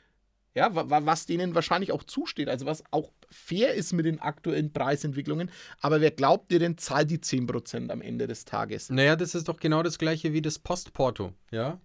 Ja, 0.54 0.74
wa- 0.74 0.88
wa- 0.90 1.04
was 1.06 1.26
denen 1.26 1.54
wahrscheinlich 1.54 1.92
auch 1.92 2.02
zusteht, 2.02 2.48
also 2.48 2.66
was 2.66 2.82
auch 2.90 3.12
fair 3.30 3.74
ist 3.74 3.92
mit 3.92 4.06
den 4.06 4.18
aktuellen 4.20 4.72
Preisentwicklungen. 4.72 5.50
Aber 5.80 6.00
wer 6.00 6.10
glaubt 6.10 6.50
ihr 6.52 6.58
denn, 6.58 6.78
zahlt 6.78 7.10
die 7.10 7.20
10% 7.20 7.90
am 7.90 8.00
Ende 8.00 8.26
des 8.26 8.44
Tages? 8.44 8.88
naja, 8.90 9.14
das 9.16 9.34
ist 9.34 9.48
doch 9.48 9.58
genau 9.60 9.82
das 9.82 9.98
gleiche 9.98 10.32
wie 10.32 10.42
das 10.42 10.58
Postporto. 10.58 11.32
Ja, 11.50 11.78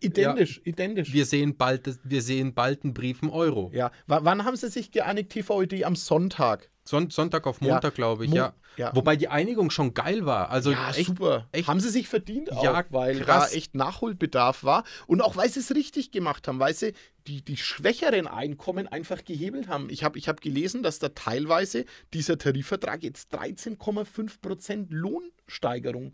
Identisch, 0.00 0.60
identisch. 0.64 1.12
wir 1.12 1.24
sehen 1.26 1.56
bald, 1.56 1.98
wir 2.04 2.22
sehen 2.22 2.54
bald 2.54 2.84
einen 2.84 2.94
Brief 2.94 3.22
im 3.22 3.30
Euro. 3.30 3.70
Ja, 3.74 3.90
W 4.06 4.18
wann 4.22 4.44
haben 4.44 4.56
sie 4.56 4.68
sich 4.68 4.90
geeinigt, 4.90 5.30
TVÖD 5.30 5.84
am 5.84 5.96
Sonntag? 5.96 6.70
Son 6.86 7.08
Sonntag 7.08 7.46
auf 7.46 7.62
Ja, 7.62 7.72
Montag, 7.72 7.94
glaube 7.94 8.24
ich, 8.26 8.30
Mo- 8.30 8.36
ja. 8.36 8.54
ja. 8.76 8.94
Wobei 8.94 9.16
die 9.16 9.28
Einigung 9.28 9.70
schon 9.70 9.94
geil 9.94 10.26
war. 10.26 10.50
Also 10.50 10.70
ja, 10.72 10.90
echt, 10.90 11.06
super. 11.06 11.48
echt- 11.52 11.66
haben 11.66 11.80
sie 11.80 11.88
sich 11.88 12.08
verdient 12.08 12.52
auch, 12.52 12.62
Ja, 12.62 12.84
weil 12.90 13.20
krass. 13.20 13.50
da 13.52 13.56
echt 13.56 13.74
Nachholbedarf 13.74 14.64
war. 14.64 14.84
Und 15.06 15.22
auch, 15.22 15.34
weil 15.36 15.48
sie 15.48 15.60
es 15.60 15.74
richtig 15.74 16.10
gemacht 16.10 16.46
haben, 16.46 16.58
weil 16.58 16.74
sie 16.74 16.92
die, 17.26 17.42
die 17.42 17.56
schwächeren 17.56 18.26
Einkommen 18.26 18.86
einfach 18.86 19.24
gehebelt 19.24 19.66
haben. 19.68 19.88
Ich 19.88 20.04
habe 20.04 20.18
ich 20.18 20.28
hab 20.28 20.42
gelesen, 20.42 20.82
dass 20.82 20.98
da 20.98 21.08
teilweise 21.08 21.86
dieser 22.12 22.36
Tarifvertrag 22.36 23.02
jetzt 23.02 23.34
13,5% 23.34 24.86
Lohnsteigerung 24.90 26.12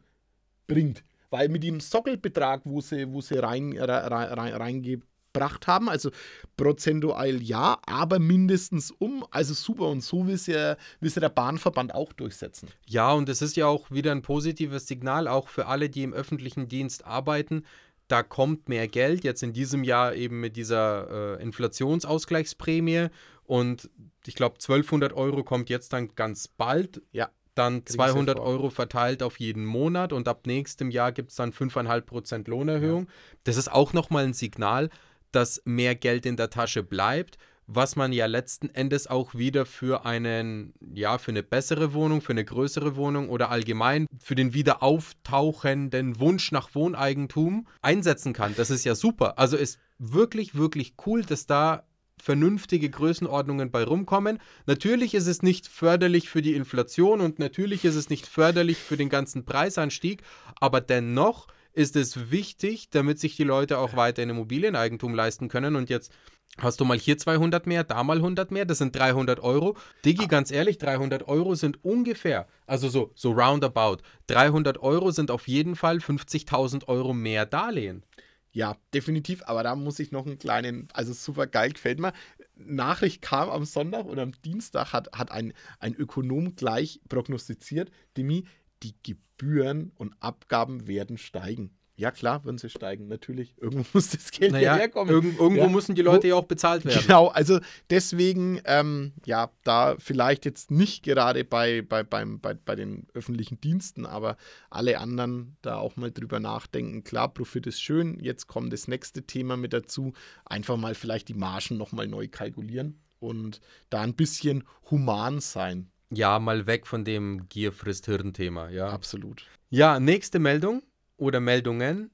bringt. 0.68 1.02
Weil 1.30 1.48
mit 1.48 1.62
dem 1.62 1.80
Sockelbetrag, 1.80 2.62
wo 2.64 2.80
sie, 2.80 3.12
wo 3.12 3.20
sie 3.20 3.38
rein, 3.38 3.76
rein, 3.78 4.12
rein, 4.12 4.54
reinge 4.54 5.00
gebracht 5.32 5.66
haben. 5.66 5.88
Also 5.88 6.10
prozentual 6.56 7.42
ja, 7.42 7.78
aber 7.86 8.18
mindestens 8.18 8.90
um. 8.90 9.24
Also 9.30 9.54
super 9.54 9.88
und 9.88 10.02
so 10.02 10.26
will 10.26 10.38
sie, 10.38 10.76
will 11.00 11.10
sie 11.10 11.20
der 11.20 11.28
Bahnverband 11.28 11.94
auch 11.94 12.12
durchsetzen. 12.12 12.68
Ja, 12.86 13.12
und 13.12 13.28
es 13.28 13.42
ist 13.42 13.56
ja 13.56 13.66
auch 13.66 13.90
wieder 13.90 14.12
ein 14.12 14.22
positives 14.22 14.86
Signal, 14.86 15.28
auch 15.28 15.48
für 15.48 15.66
alle, 15.66 15.88
die 15.88 16.02
im 16.02 16.12
öffentlichen 16.12 16.68
Dienst 16.68 17.04
arbeiten. 17.04 17.64
Da 18.08 18.22
kommt 18.22 18.68
mehr 18.68 18.88
Geld, 18.88 19.22
jetzt 19.22 19.42
in 19.42 19.52
diesem 19.52 19.84
Jahr 19.84 20.14
eben 20.14 20.40
mit 20.40 20.56
dieser 20.56 21.38
äh, 21.38 21.42
Inflationsausgleichsprämie. 21.42 23.08
Und 23.44 23.88
ich 24.26 24.34
glaube, 24.34 24.54
1200 24.54 25.12
Euro 25.12 25.44
kommt 25.44 25.70
jetzt 25.70 25.92
dann 25.92 26.14
ganz 26.14 26.48
bald. 26.48 27.02
Ja. 27.12 27.30
Dann 27.60 27.84
200 27.84 28.40
Euro 28.40 28.70
verteilt 28.70 29.22
auf 29.22 29.38
jeden 29.38 29.66
Monat 29.66 30.14
und 30.14 30.28
ab 30.28 30.46
nächstem 30.46 30.90
Jahr 30.90 31.12
gibt 31.12 31.28
es 31.28 31.36
dann 31.36 31.52
5,5% 31.52 32.48
Lohnerhöhung. 32.48 33.04
Ja. 33.04 33.12
Das 33.44 33.58
ist 33.58 33.70
auch 33.70 33.92
nochmal 33.92 34.24
ein 34.24 34.32
Signal, 34.32 34.88
dass 35.30 35.60
mehr 35.66 35.94
Geld 35.94 36.24
in 36.24 36.38
der 36.38 36.48
Tasche 36.48 36.82
bleibt, 36.82 37.36
was 37.66 37.96
man 37.96 38.14
ja 38.14 38.24
letzten 38.24 38.70
Endes 38.70 39.08
auch 39.08 39.34
wieder 39.34 39.66
für 39.66 40.06
einen, 40.06 40.72
ja, 40.94 41.18
für 41.18 41.32
eine 41.32 41.42
bessere 41.42 41.92
Wohnung, 41.92 42.22
für 42.22 42.32
eine 42.32 42.46
größere 42.46 42.96
Wohnung 42.96 43.28
oder 43.28 43.50
allgemein 43.50 44.06
für 44.18 44.34
den 44.34 44.54
wieder 44.54 44.82
auftauchenden 44.82 46.18
Wunsch 46.18 46.52
nach 46.52 46.74
Wohneigentum 46.74 47.68
einsetzen 47.82 48.32
kann. 48.32 48.54
Das 48.56 48.70
ist 48.70 48.84
ja 48.84 48.94
super. 48.94 49.38
Also 49.38 49.58
ist 49.58 49.78
wirklich, 49.98 50.54
wirklich 50.54 50.94
cool, 51.04 51.24
dass 51.24 51.44
da 51.44 51.84
vernünftige 52.20 52.90
Größenordnungen 52.90 53.70
bei 53.70 53.84
rumkommen. 53.84 54.38
Natürlich 54.66 55.14
ist 55.14 55.26
es 55.26 55.42
nicht 55.42 55.66
förderlich 55.66 56.28
für 56.28 56.42
die 56.42 56.54
Inflation 56.54 57.20
und 57.20 57.38
natürlich 57.38 57.84
ist 57.84 57.96
es 57.96 58.10
nicht 58.10 58.26
förderlich 58.26 58.78
für 58.78 58.96
den 58.96 59.08
ganzen 59.08 59.44
Preisanstieg, 59.44 60.22
aber 60.60 60.80
dennoch 60.80 61.48
ist 61.72 61.96
es 61.96 62.30
wichtig, 62.30 62.90
damit 62.90 63.18
sich 63.18 63.36
die 63.36 63.44
Leute 63.44 63.78
auch 63.78 63.94
weiter 63.96 64.22
in 64.22 64.30
Immobilieneigentum 64.30 65.14
leisten 65.14 65.48
können. 65.48 65.76
Und 65.76 65.88
jetzt 65.88 66.12
hast 66.58 66.80
du 66.80 66.84
mal 66.84 66.98
hier 66.98 67.16
200 67.16 67.66
mehr, 67.66 67.84
da 67.84 68.02
mal 68.02 68.16
100 68.16 68.50
mehr, 68.50 68.64
das 68.64 68.78
sind 68.78 68.94
300 68.94 69.40
Euro. 69.40 69.76
Digi, 70.04 70.26
ganz 70.26 70.50
ehrlich, 70.50 70.78
300 70.78 71.28
Euro 71.28 71.54
sind 71.54 71.84
ungefähr, 71.84 72.48
also 72.66 72.88
so, 72.88 73.12
so 73.14 73.32
roundabout, 73.32 73.98
300 74.26 74.82
Euro 74.82 75.10
sind 75.10 75.30
auf 75.30 75.48
jeden 75.48 75.76
Fall 75.76 75.98
50.000 75.98 76.88
Öro 76.88 77.14
mehr 77.14 77.46
Darlehen. 77.46 78.04
Ja, 78.52 78.76
definitiv, 78.92 79.42
aber 79.46 79.62
da 79.62 79.76
muss 79.76 80.00
ich 80.00 80.10
noch 80.10 80.26
einen 80.26 80.38
kleinen, 80.38 80.88
also 80.92 81.12
super 81.12 81.46
geil, 81.46 81.72
gefällt 81.72 82.00
mir. 82.00 82.12
Nachricht 82.56 83.22
kam 83.22 83.48
am 83.48 83.64
Sonntag 83.64 84.06
oder 84.06 84.22
am 84.22 84.32
Dienstag, 84.42 84.92
hat, 84.92 85.12
hat 85.12 85.30
ein, 85.30 85.52
ein 85.78 85.94
Ökonom 85.94 86.56
gleich 86.56 87.00
prognostiziert, 87.08 87.92
Demi, 88.16 88.46
die 88.82 88.94
Gebühren 89.04 89.92
und 89.96 90.14
Abgaben 90.20 90.88
werden 90.88 91.16
steigen. 91.16 91.70
Ja, 92.00 92.10
klar, 92.10 92.42
würden 92.46 92.56
sie 92.56 92.70
steigen, 92.70 93.08
natürlich. 93.08 93.54
Irgendwo 93.58 93.84
muss 93.92 94.08
das 94.08 94.30
Geld 94.30 94.52
naja, 94.52 94.74
herkommen. 94.74 95.12
Irg 95.12 95.24
irgendwo 95.38 95.64
ja. 95.64 95.68
müssen 95.68 95.94
die 95.94 96.00
Leute 96.00 96.28
ja 96.28 96.34
auch 96.34 96.46
bezahlt 96.46 96.86
werden. 96.86 97.02
Genau, 97.02 97.28
also 97.28 97.60
deswegen, 97.90 98.58
ähm, 98.64 99.12
ja, 99.26 99.50
da 99.64 99.96
vielleicht 99.98 100.46
jetzt 100.46 100.70
nicht 100.70 101.02
gerade 101.02 101.44
bei, 101.44 101.82
bei, 101.82 102.02
beim, 102.02 102.40
bei, 102.40 102.54
bei 102.54 102.74
den 102.74 103.06
öffentlichen 103.12 103.60
Diensten, 103.60 104.06
aber 104.06 104.38
alle 104.70 104.98
anderen 104.98 105.58
da 105.60 105.76
auch 105.76 105.96
mal 105.96 106.10
drüber 106.10 106.40
nachdenken. 106.40 107.04
Klar, 107.04 107.28
Profit 107.34 107.66
ist 107.66 107.82
schön, 107.82 108.18
jetzt 108.18 108.46
kommt 108.46 108.72
das 108.72 108.88
nächste 108.88 109.24
Thema 109.24 109.58
mit 109.58 109.74
dazu. 109.74 110.14
Einfach 110.46 110.78
mal 110.78 110.94
vielleicht 110.94 111.28
die 111.28 111.34
Margen 111.34 111.76
nochmal 111.76 112.06
neu 112.06 112.28
kalkulieren 112.28 112.98
und 113.18 113.60
da 113.90 114.00
ein 114.00 114.14
bisschen 114.14 114.64
human 114.90 115.40
sein. 115.40 115.90
Ja, 116.10 116.38
mal 116.38 116.66
weg 116.66 116.86
von 116.86 117.04
dem 117.04 117.46
Gier 117.50 117.72
frisst 117.72 118.06
Hirn-Thema, 118.06 118.70
ja. 118.70 118.88
Absolut. 118.88 119.44
Ja, 119.68 120.00
nächste 120.00 120.38
Meldung 120.38 120.82
oder 121.20 121.40
Meldungen. 121.40 122.10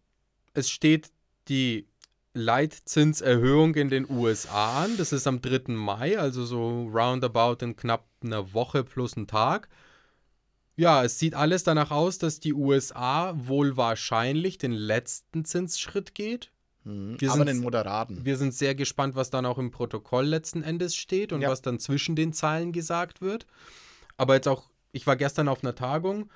Es 0.54 0.68
steht 0.68 1.10
die 1.48 1.86
Leitzinserhöhung 2.34 3.74
in 3.74 3.88
den 3.88 4.08
USA 4.10 4.84
an. 4.84 4.96
Das 4.98 5.12
ist 5.12 5.26
am 5.26 5.40
3. 5.40 5.72
Mai, 5.72 6.18
also 6.18 6.44
so 6.44 6.88
roundabout 6.88 7.64
in 7.64 7.76
knapp 7.76 8.06
einer 8.22 8.52
Woche 8.52 8.84
plus 8.84 9.16
einen 9.16 9.26
Tag. 9.26 9.68
Ja, 10.76 11.02
es 11.04 11.18
sieht 11.18 11.34
alles 11.34 11.64
danach 11.64 11.90
aus, 11.90 12.18
dass 12.18 12.38
die 12.38 12.52
USA 12.52 13.34
wohl 13.36 13.78
wahrscheinlich 13.78 14.58
den 14.58 14.72
letzten 14.72 15.46
Zinsschritt 15.46 16.14
geht. 16.14 16.50
Mhm, 16.84 17.18
wir 17.18 17.30
aber 17.30 17.38
sind, 17.38 17.48
den 17.48 17.60
moderaten. 17.60 18.24
Wir 18.26 18.36
sind 18.36 18.52
sehr 18.52 18.74
gespannt, 18.74 19.14
was 19.14 19.30
dann 19.30 19.46
auch 19.46 19.56
im 19.56 19.70
Protokoll 19.70 20.26
letzten 20.26 20.62
Endes 20.62 20.94
steht 20.94 21.32
und 21.32 21.40
ja. 21.40 21.50
was 21.50 21.62
dann 21.62 21.78
zwischen 21.78 22.14
den 22.14 22.34
Zeilen 22.34 22.72
gesagt 22.72 23.22
wird. 23.22 23.46
Aber 24.18 24.34
jetzt 24.34 24.48
auch, 24.48 24.68
ich 24.92 25.06
war 25.06 25.16
gestern 25.16 25.48
auf 25.48 25.64
einer 25.64 25.74
Tagung, 25.74 26.30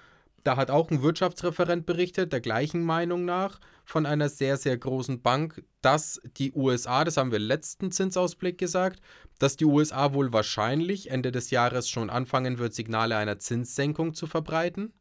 da 0.44 0.56
hat 0.56 0.70
auch 0.70 0.90
ein 0.90 1.02
Wirtschaftsreferent 1.02 1.86
berichtet, 1.86 2.32
der 2.32 2.40
gleichen 2.40 2.82
Meinung 2.82 3.24
nach, 3.24 3.60
von 3.84 4.06
einer 4.06 4.28
sehr, 4.28 4.56
sehr 4.56 4.76
großen 4.76 5.20
Bank, 5.22 5.62
dass 5.82 6.20
die 6.36 6.52
USA, 6.52 7.04
das 7.04 7.16
haben 7.16 7.32
wir 7.32 7.38
letzten 7.38 7.92
Zinsausblick 7.92 8.58
gesagt, 8.58 9.00
dass 9.38 9.56
die 9.56 9.64
USA 9.64 10.12
wohl 10.12 10.32
wahrscheinlich 10.32 11.10
Ende 11.10 11.32
des 11.32 11.50
Jahres 11.50 11.88
schon 11.88 12.10
anfangen 12.10 12.58
wird, 12.58 12.74
Signale 12.74 13.16
einer 13.16 13.38
Zinssenkung 13.38 14.14
zu 14.14 14.26
verbreiten 14.26 14.92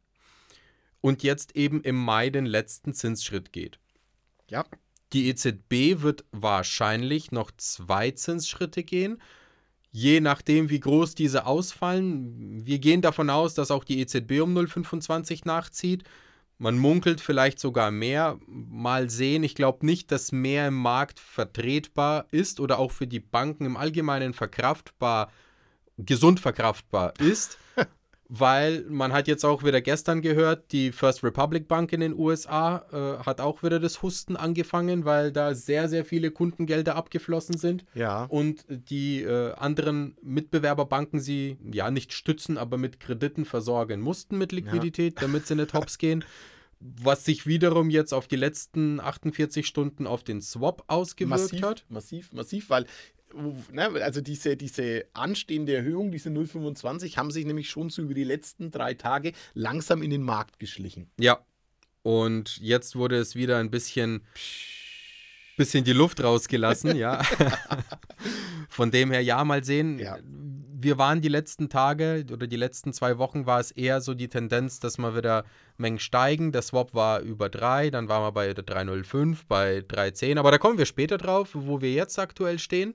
und 1.00 1.22
jetzt 1.22 1.56
eben 1.56 1.82
im 1.82 1.96
Mai 1.96 2.30
den 2.30 2.46
letzten 2.46 2.92
Zinsschritt 2.94 3.52
geht. 3.52 3.78
Ja. 4.48 4.64
Die 5.12 5.28
EZB 5.28 6.02
wird 6.02 6.24
wahrscheinlich 6.30 7.32
noch 7.32 7.50
zwei 7.56 8.10
Zinsschritte 8.12 8.84
gehen 8.84 9.20
je 9.92 10.20
nachdem, 10.20 10.70
wie 10.70 10.80
groß 10.80 11.14
diese 11.14 11.46
ausfallen. 11.46 12.64
Wir 12.64 12.78
gehen 12.78 13.02
davon 13.02 13.30
aus, 13.30 13.54
dass 13.54 13.70
auch 13.70 13.84
die 13.84 14.00
EZB 14.00 14.40
um 14.40 14.56
0,25 14.56 15.42
nachzieht. 15.44 16.04
Man 16.58 16.78
munkelt 16.78 17.20
vielleicht 17.20 17.58
sogar 17.58 17.90
mehr. 17.90 18.38
Mal 18.46 19.08
sehen. 19.08 19.42
Ich 19.42 19.54
glaube 19.54 19.86
nicht, 19.86 20.12
dass 20.12 20.30
mehr 20.30 20.68
im 20.68 20.74
Markt 20.76 21.18
vertretbar 21.18 22.26
ist 22.30 22.60
oder 22.60 22.78
auch 22.78 22.92
für 22.92 23.06
die 23.06 23.20
Banken 23.20 23.64
im 23.64 23.76
Allgemeinen 23.76 24.34
verkraftbar, 24.34 25.32
gesund 25.96 26.38
verkraftbar 26.38 27.14
ist. 27.18 27.58
weil 28.32 28.84
man 28.88 29.12
hat 29.12 29.26
jetzt 29.26 29.44
auch 29.44 29.64
wieder 29.64 29.80
gestern 29.80 30.22
gehört, 30.22 30.70
die 30.70 30.92
First 30.92 31.24
Republic 31.24 31.66
Bank 31.66 31.92
in 31.92 31.98
den 31.98 32.16
USA 32.16 32.84
äh, 32.92 33.24
hat 33.24 33.40
auch 33.40 33.64
wieder 33.64 33.80
das 33.80 34.02
Husten 34.02 34.36
angefangen, 34.36 35.04
weil 35.04 35.32
da 35.32 35.52
sehr, 35.52 35.88
sehr 35.88 36.04
viele 36.04 36.30
Kundengelder 36.30 36.94
abgeflossen 36.94 37.58
sind. 37.58 37.84
Ja. 37.92 38.26
Und 38.26 38.64
die 38.68 39.22
äh, 39.22 39.52
anderen 39.54 40.16
Mitbewerberbanken 40.22 41.18
sie 41.18 41.58
ja 41.72 41.90
nicht 41.90 42.12
stützen, 42.12 42.56
aber 42.56 42.78
mit 42.78 43.00
Krediten 43.00 43.44
versorgen 43.44 44.00
mussten 44.00 44.38
mit 44.38 44.52
Liquidität, 44.52 45.14
ja. 45.16 45.26
damit 45.26 45.48
sie 45.48 45.56
nicht 45.56 45.74
hops 45.74 45.98
gehen. 45.98 46.24
Was 46.80 47.26
sich 47.26 47.46
wiederum 47.46 47.90
jetzt 47.90 48.14
auf 48.14 48.26
die 48.26 48.36
letzten 48.36 49.00
48 49.00 49.66
Stunden 49.66 50.06
auf 50.06 50.24
den 50.24 50.40
Swap 50.40 50.82
ausgewirkt 50.88 51.52
massiv, 51.52 51.62
hat. 51.62 51.84
Massiv, 51.90 52.32
massiv, 52.32 52.70
weil 52.70 52.86
ne, 53.72 53.88
also 54.02 54.20
diese, 54.20 54.56
diese 54.56 55.04
anstehende 55.12 55.74
Erhöhung, 55.74 56.10
diese 56.10 56.30
0,25, 56.30 57.16
haben 57.16 57.30
sich 57.30 57.44
nämlich 57.44 57.70
schon 57.70 57.90
so 57.90 58.02
über 58.02 58.14
die 58.14 58.24
letzten 58.24 58.70
drei 58.70 58.94
Tage 58.94 59.32
langsam 59.54 60.02
in 60.02 60.10
den 60.10 60.22
Markt 60.22 60.58
geschlichen. 60.58 61.10
Ja. 61.18 61.44
Und 62.02 62.56
jetzt 62.58 62.96
wurde 62.96 63.16
es 63.18 63.34
wieder 63.34 63.58
ein 63.58 63.70
bisschen, 63.70 64.22
bisschen 65.56 65.84
die 65.84 65.92
Luft 65.92 66.22
rausgelassen, 66.22 66.96
ja. 66.96 67.22
Von 68.70 68.90
dem 68.90 69.10
her, 69.10 69.22
ja, 69.22 69.44
mal 69.44 69.62
sehen. 69.64 69.98
Ja. 69.98 70.18
Wir 70.82 70.96
waren 70.96 71.20
die 71.20 71.28
letzten 71.28 71.68
Tage 71.68 72.24
oder 72.32 72.46
die 72.46 72.56
letzten 72.56 72.94
zwei 72.94 73.18
Wochen 73.18 73.44
war 73.44 73.60
es 73.60 73.70
eher 73.70 74.00
so 74.00 74.14
die 74.14 74.28
Tendenz, 74.28 74.80
dass 74.80 74.96
wir 74.96 75.14
wieder 75.14 75.44
Mengen 75.76 75.98
steigen. 75.98 76.52
Der 76.52 76.62
Swap 76.62 76.94
war 76.94 77.20
über 77.20 77.50
3, 77.50 77.90
dann 77.90 78.08
waren 78.08 78.22
wir 78.22 78.32
bei 78.32 78.52
3,05, 78.52 79.40
bei 79.46 79.80
3,10. 79.80 80.38
Aber 80.38 80.50
da 80.50 80.56
kommen 80.56 80.78
wir 80.78 80.86
später 80.86 81.18
drauf, 81.18 81.50
wo 81.52 81.82
wir 81.82 81.92
jetzt 81.92 82.18
aktuell 82.18 82.58
stehen. 82.58 82.94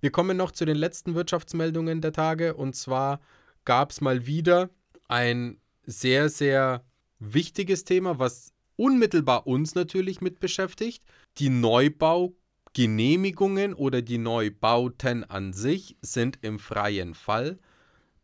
Wir 0.00 0.10
kommen 0.10 0.38
noch 0.38 0.52
zu 0.52 0.64
den 0.64 0.76
letzten 0.76 1.14
Wirtschaftsmeldungen 1.14 2.00
der 2.00 2.14
Tage. 2.14 2.54
Und 2.54 2.76
zwar 2.76 3.20
gab 3.66 3.90
es 3.90 4.00
mal 4.00 4.24
wieder 4.24 4.70
ein 5.06 5.60
sehr, 5.84 6.30
sehr 6.30 6.82
wichtiges 7.18 7.84
Thema, 7.84 8.18
was 8.18 8.54
unmittelbar 8.76 9.46
uns 9.46 9.74
natürlich 9.74 10.22
mit 10.22 10.40
beschäftigt. 10.40 11.04
Die 11.36 11.50
Neubau 11.50 12.34
Genehmigungen 12.74 13.74
oder 13.74 14.02
die 14.02 14.18
Neubauten 14.18 15.24
an 15.24 15.52
sich 15.52 15.96
sind 16.00 16.38
im 16.42 16.58
freien 16.58 17.14
Fall. 17.14 17.58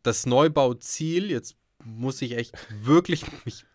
Das 0.03 0.25
Neubauziel, 0.25 1.29
jetzt 1.29 1.55
muss 1.83 2.21
ich 2.21 2.37
echt 2.37 2.55
wirklich, 2.81 3.23
ich 3.45 3.65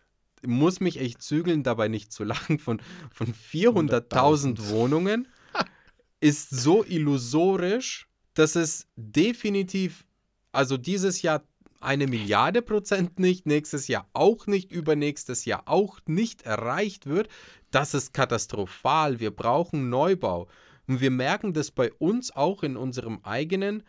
muss 0.45 0.79
mich 0.79 0.99
echt 0.99 1.21
zügeln, 1.21 1.63
dabei 1.63 1.87
nicht 1.87 2.11
zu 2.11 2.23
lachen, 2.23 2.59
von, 2.59 2.81
von 3.11 3.33
400.000 3.33 4.69
Wohnungen 4.69 5.27
ist 6.19 6.49
so 6.49 6.83
illusorisch, 6.83 8.07
dass 8.33 8.55
es 8.55 8.87
definitiv, 8.95 10.05
also 10.51 10.77
dieses 10.77 11.21
Jahr 11.21 11.43
eine 11.85 12.07
Milliarde 12.07 12.61
Prozent 12.61 13.19
nicht, 13.19 13.45
nächstes 13.45 13.87
Jahr 13.87 14.07
auch 14.13 14.47
nicht, 14.47 14.71
übernächstes 14.71 15.45
Jahr 15.45 15.63
auch 15.65 15.99
nicht 16.05 16.43
erreicht 16.43 17.05
wird. 17.05 17.29
Das 17.71 17.93
ist 17.93 18.13
katastrophal. 18.13 19.19
Wir 19.19 19.31
brauchen 19.31 19.89
Neubau. 19.89 20.47
Und 20.87 21.01
wir 21.01 21.11
merken 21.11 21.53
das 21.53 21.71
bei 21.71 21.91
uns 21.93 22.35
auch 22.35 22.63
in 22.63 22.77
unserem 22.77 23.19
eigenen 23.23 23.83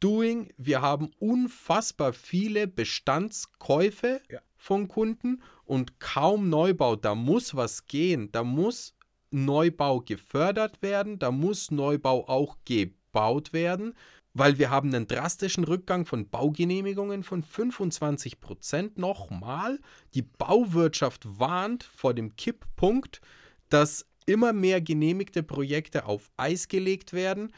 Doing. 0.00 0.52
Wir 0.56 0.82
haben 0.82 1.10
unfassbar 1.18 2.12
viele 2.12 2.66
Bestandskäufe 2.66 4.20
ja. 4.30 4.40
von 4.56 4.88
Kunden 4.88 5.42
und 5.64 6.00
kaum 6.00 6.48
Neubau. 6.48 6.96
Da 6.96 7.14
muss 7.14 7.54
was 7.54 7.86
gehen. 7.86 8.30
Da 8.32 8.44
muss 8.44 8.96
Neubau 9.30 10.00
gefördert 10.00 10.82
werden, 10.82 11.18
da 11.18 11.30
muss 11.30 11.70
Neubau 11.70 12.28
auch 12.28 12.56
gebaut 12.64 13.52
werden, 13.52 13.94
weil 14.38 14.58
wir 14.58 14.68
haben 14.68 14.94
einen 14.94 15.06
drastischen 15.06 15.64
Rückgang 15.64 16.04
von 16.04 16.28
Baugenehmigungen 16.28 17.22
von 17.22 17.42
25 17.42 18.38
Prozent 18.40 18.98
nochmal. 18.98 19.80
Die 20.12 20.20
Bauwirtschaft 20.22 21.22
warnt 21.38 21.84
vor 21.96 22.12
dem 22.12 22.36
Kipppunkt, 22.36 23.22
dass 23.70 24.06
immer 24.26 24.52
mehr 24.52 24.82
genehmigte 24.82 25.42
Projekte 25.42 26.04
auf 26.04 26.30
Eis 26.36 26.68
gelegt 26.68 27.14
werden, 27.14 27.50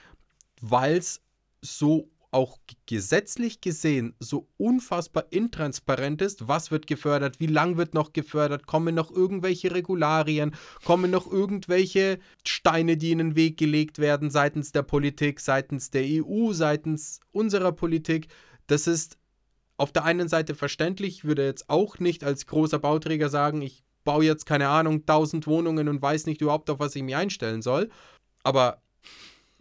weil 0.61 0.99
es 0.99 1.21
so 1.63 2.11
auch 2.31 2.59
gesetzlich 2.87 3.61
gesehen 3.61 4.15
so 4.21 4.49
unfassbar 4.59 5.27
intransparent 5.31 6.21
ist, 6.21 6.47
was 6.47 6.71
wird 6.71 6.87
gefördert, 6.87 7.41
wie 7.41 7.47
lang 7.47 7.77
wird 7.77 7.95
noch 7.95 8.13
gefördert, 8.13 8.67
kommen 8.67 8.95
noch 8.95 9.11
irgendwelche 9.11 9.75
Regularien, 9.75 10.55
kommen 10.85 11.11
noch 11.11 11.31
irgendwelche 11.31 12.19
Steine, 12.47 12.97
die 12.97 13.13
in 13.13 13.19
den 13.19 13.35
Weg 13.35 13.57
gelegt 13.57 13.99
werden 13.99 14.31
seitens 14.31 14.73
der 14.73 14.83
Politik, 14.83 15.41
seitens 15.41 15.91
der 15.91 16.05
EU, 16.05 16.53
seitens 16.53 17.21
unserer 17.33 17.73
Politik. 17.73 18.29
Das 18.67 18.87
ist 18.87 19.17
auf 19.79 19.93
der 19.93 20.05
einen 20.05 20.29
Seite 20.29 20.55
verständlich, 20.55 21.25
würde 21.25 21.47
jetzt 21.47 21.71
auch 21.71 21.99
nicht 21.99 22.25
als 22.25 22.47
großer 22.47 22.79
Bauträger 22.79 23.31
sagen, 23.31 23.63
ich 23.63 23.85
baue 24.05 24.25
jetzt 24.25 24.45
keine 24.45 24.69
Ahnung 24.69 25.01
1000 25.01 25.47
Wohnungen 25.47 25.89
und 25.89 26.03
weiß 26.03 26.27
nicht 26.27 26.41
überhaupt, 26.41 26.69
auf 26.69 26.79
was 26.79 26.97
ich 26.97 27.03
mich 27.03 27.17
einstellen 27.17 27.63
soll. 27.63 27.89
Aber 28.43 28.83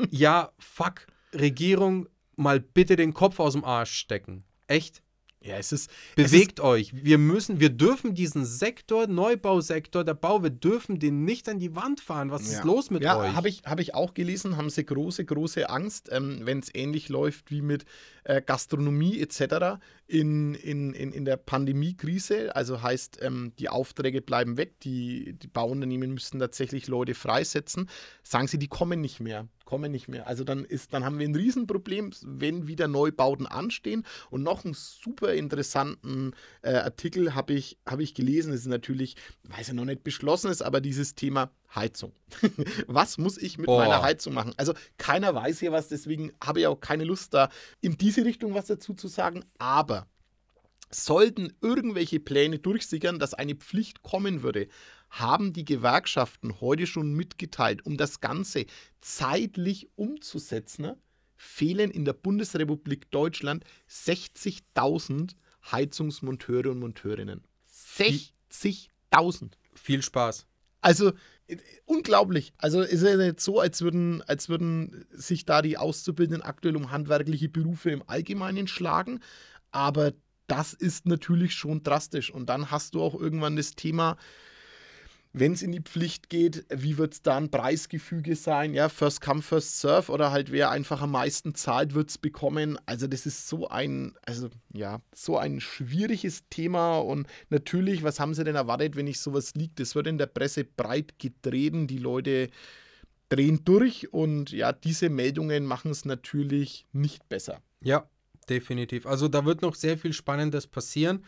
ja, 0.09 0.51
fuck, 0.59 1.07
Regierung, 1.33 2.07
mal 2.37 2.59
bitte 2.59 2.95
den 2.95 3.13
Kopf 3.13 3.39
aus 3.39 3.53
dem 3.53 3.65
Arsch 3.65 3.93
stecken. 3.93 4.43
Echt? 4.67 5.01
Ja, 5.41 5.57
es 5.57 5.71
ist. 5.71 5.89
Bewegt 6.15 6.59
es 6.59 6.63
ist, 6.63 6.69
euch. 6.69 6.91
Wir 6.93 7.17
müssen, 7.17 7.59
wir 7.59 7.69
dürfen 7.69 8.15
diesen 8.15 8.45
Sektor, 8.45 9.07
Neubausektor, 9.07 10.03
der 10.03 10.15
Bau, 10.15 10.43
wir 10.43 10.49
dürfen 10.49 10.99
den 10.99 11.25
nicht 11.25 11.47
an 11.47 11.59
die 11.59 11.75
Wand 11.75 12.01
fahren. 12.01 12.31
Was 12.31 12.51
ja. 12.51 12.57
ist 12.57 12.65
los 12.65 12.89
mit 12.89 13.03
ja, 13.03 13.17
euch? 13.17 13.29
Ja, 13.29 13.35
habe 13.35 13.49
ich, 13.49 13.61
hab 13.63 13.79
ich 13.79 13.93
auch 13.93 14.13
gelesen, 14.13 14.57
haben 14.57 14.69
sie 14.69 14.85
große, 14.85 15.25
große 15.25 15.69
Angst, 15.69 16.09
ähm, 16.11 16.41
wenn 16.43 16.59
es 16.59 16.73
ähnlich 16.73 17.09
läuft 17.09 17.51
wie 17.51 17.61
mit 17.61 17.85
äh, 18.23 18.41
Gastronomie 18.41 19.19
etc. 19.21 19.79
In, 20.07 20.55
in, 20.55 20.93
in, 20.93 21.11
in 21.11 21.25
der 21.25 21.35
Pandemiekrise. 21.35 22.55
Also 22.55 22.81
heißt, 22.81 23.19
ähm, 23.21 23.51
die 23.59 23.67
Aufträge 23.67 24.21
bleiben 24.21 24.55
weg, 24.55 24.79
die, 24.79 25.33
die 25.33 25.47
Bauunternehmen 25.47 26.13
müssen 26.13 26.39
tatsächlich 26.39 26.87
Leute 26.87 27.13
freisetzen. 27.13 27.89
Sagen 28.23 28.47
sie, 28.47 28.57
die 28.57 28.69
kommen 28.69 29.01
nicht 29.01 29.19
mehr 29.19 29.47
kommen 29.67 29.91
nicht 29.91 30.07
mehr. 30.07 30.25
Also 30.25 30.43
dann 30.43 30.65
ist, 30.65 30.93
dann 30.93 31.05
haben 31.05 31.19
wir 31.19 31.27
ein 31.27 31.35
Riesenproblem, 31.35 32.11
wenn 32.23 32.67
wieder 32.67 32.87
Neubauten 32.87 33.45
anstehen. 33.45 34.03
Und 34.31 34.41
noch 34.41 34.65
einen 34.65 34.73
super 34.73 35.33
interessanten 35.33 36.33
äh, 36.63 36.73
Artikel 36.73 37.35
habe 37.35 37.53
ich, 37.53 37.77
hab 37.85 37.99
ich 37.99 38.15
gelesen. 38.15 38.51
Das 38.51 38.61
ist 38.61 38.67
natürlich, 38.67 39.15
weiß 39.43 39.67
ja 39.67 39.73
noch 39.75 39.85
nicht 39.85 40.03
beschlossen 40.03 40.49
ist, 40.49 40.63
aber 40.63 40.81
dieses 40.81 41.13
Thema 41.13 41.51
Heizung. 41.73 42.13
was 42.87 43.17
muss 43.17 43.37
ich 43.37 43.57
mit 43.57 43.67
oh. 43.67 43.77
meiner 43.77 44.01
Heizung 44.01 44.33
machen? 44.33 44.53
Also 44.57 44.73
keiner 44.97 45.35
weiß 45.35 45.59
hier 45.59 45.71
was, 45.71 45.87
deswegen 45.87 46.31
habe 46.43 46.61
ich 46.61 46.67
auch 46.67 46.79
keine 46.79 47.03
Lust 47.03 47.33
da 47.33 47.49
in 47.81 47.97
diese 47.97 48.25
Richtung 48.25 48.53
was 48.53 48.67
dazu 48.67 48.93
zu 48.93 49.07
sagen. 49.07 49.43
Aber 49.57 50.07
sollten 50.89 51.53
irgendwelche 51.61 52.19
Pläne 52.19 52.59
durchsickern, 52.59 53.19
dass 53.19 53.33
eine 53.33 53.55
Pflicht 53.55 54.03
kommen 54.03 54.43
würde, 54.43 54.67
haben 55.09 55.53
die 55.53 55.65
Gewerkschaften 55.65 56.59
heute 56.61 56.87
schon 56.87 57.13
mitgeteilt, 57.13 57.85
um 57.85 57.97
das 57.97 58.19
Ganze 58.19 58.65
zeitlich 59.01 59.89
umzusetzen, 59.95 60.83
ne, 60.83 60.97
fehlen 61.35 61.91
in 61.91 62.05
der 62.05 62.13
Bundesrepublik 62.13 63.11
Deutschland 63.11 63.63
60.000 63.89 65.35
Heizungsmonteure 65.71 66.71
und 66.71 66.79
Monteurinnen. 66.79 67.43
60.000. 67.69 69.51
Viel 69.73 70.01
Spaß. 70.01 70.45
Also 70.81 71.11
unglaublich. 71.85 72.53
Also 72.57 72.81
ist 72.81 73.03
ja 73.03 73.15
nicht 73.15 73.39
so, 73.39 73.59
als 73.59 73.81
würden, 73.81 74.21
als 74.23 74.49
würden 74.49 75.05
sich 75.11 75.45
da 75.45 75.61
die 75.61 75.77
Auszubildenden 75.77 76.41
aktuell 76.41 76.75
um 76.75 76.91
handwerkliche 76.91 77.49
Berufe 77.49 77.91
im 77.91 78.03
Allgemeinen 78.07 78.67
schlagen. 78.67 79.19
Aber 79.71 80.13
das 80.47 80.73
ist 80.73 81.05
natürlich 81.05 81.53
schon 81.53 81.83
drastisch. 81.83 82.31
Und 82.31 82.49
dann 82.49 82.71
hast 82.71 82.95
du 82.95 83.01
auch 83.01 83.15
irgendwann 83.19 83.55
das 83.55 83.71
Thema, 83.71 84.17
wenn 85.39 85.53
es 85.53 85.61
in 85.61 85.71
die 85.71 85.81
Pflicht 85.81 86.29
geht, 86.29 86.65
wie 86.69 86.97
wird 86.97 87.13
es 87.13 87.21
da 87.21 87.37
ein 87.37 87.51
Preisgefüge 87.51 88.35
sein? 88.35 88.73
Ja, 88.73 88.89
First 88.89 89.21
Come, 89.21 89.41
First 89.41 89.79
Serve 89.79 90.11
oder 90.11 90.31
halt 90.31 90.51
wer 90.51 90.71
einfach 90.71 91.01
am 91.01 91.11
meisten 91.11 91.53
zahlt, 91.55 91.93
wird 91.93 92.09
es 92.09 92.17
bekommen. 92.17 92.79
Also 92.85 93.07
das 93.07 93.25
ist 93.25 93.47
so 93.47 93.67
ein, 93.67 94.15
also 94.25 94.49
ja, 94.73 95.01
so 95.13 95.37
ein 95.37 95.59
schwieriges 95.59 96.43
Thema 96.49 96.97
und 96.97 97.27
natürlich, 97.49 98.03
was 98.03 98.19
haben 98.19 98.33
sie 98.33 98.43
denn 98.43 98.55
erwartet, 98.55 98.95
wenn 98.95 99.07
ich 99.07 99.19
sowas 99.19 99.53
liegt? 99.55 99.79
Das 99.79 99.95
wird 99.95 100.07
in 100.07 100.17
der 100.17 100.27
Presse 100.27 100.63
breit 100.63 101.19
getreten, 101.19 101.87
die 101.87 101.99
Leute 101.99 102.49
drehen 103.29 103.63
durch 103.63 104.13
und 104.13 104.51
ja, 104.51 104.71
diese 104.71 105.09
Meldungen 105.09 105.65
machen 105.65 105.91
es 105.91 106.05
natürlich 106.05 106.87
nicht 106.93 107.27
besser. 107.29 107.61
Ja, 107.81 108.09
definitiv. 108.49 109.05
Also 109.05 109.27
da 109.27 109.45
wird 109.45 109.61
noch 109.61 109.75
sehr 109.75 109.97
viel 109.97 110.13
Spannendes 110.13 110.67
passieren. 110.67 111.23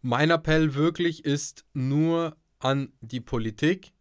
Mein 0.00 0.30
Appell 0.30 0.74
wirklich 0.74 1.24
ist 1.24 1.64
nur 1.74 2.36
an 2.58 2.92
die 3.00 3.20
Politik 3.20 3.92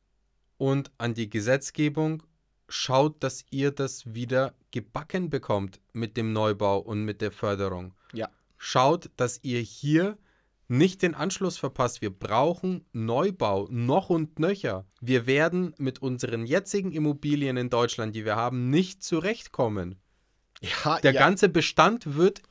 und 0.57 0.91
an 0.97 1.13
die 1.13 1.29
Gesetzgebung, 1.29 2.23
schaut, 2.67 3.23
dass 3.23 3.45
ihr 3.49 3.71
das 3.71 4.13
wieder 4.13 4.53
gebacken 4.71 5.29
bekommt 5.29 5.79
mit 5.93 6.17
dem 6.17 6.33
Neubau 6.33 6.79
und 6.79 7.03
mit 7.05 7.21
der 7.21 7.31
Förderung. 7.31 7.93
Ja. 8.13 8.29
Schaut, 8.57 9.09
dass 9.15 9.39
ihr 9.43 9.59
hier 9.59 10.17
nicht 10.67 11.01
den 11.01 11.15
Anschluss 11.15 11.57
verpasst. 11.57 12.01
Wir 12.01 12.09
brauchen 12.09 12.83
Neubau 12.91 13.67
noch 13.71 14.09
und 14.09 14.39
nöcher. 14.39 14.85
Wir 14.99 15.25
werden 15.25 15.73
mit 15.77 16.01
unseren 16.01 16.45
jetzigen 16.45 16.91
Immobilien 16.91 17.55
in 17.55 17.69
Deutschland, 17.69 18.15
die 18.15 18.25
wir 18.25 18.35
haben, 18.35 18.69
nicht 18.69 19.01
zurechtkommen. 19.01 19.95
Ja, 20.59 20.99
der 20.99 21.13
ja. 21.13 21.19
ganze 21.19 21.49
Bestand 21.49 22.15
wird 22.15 22.41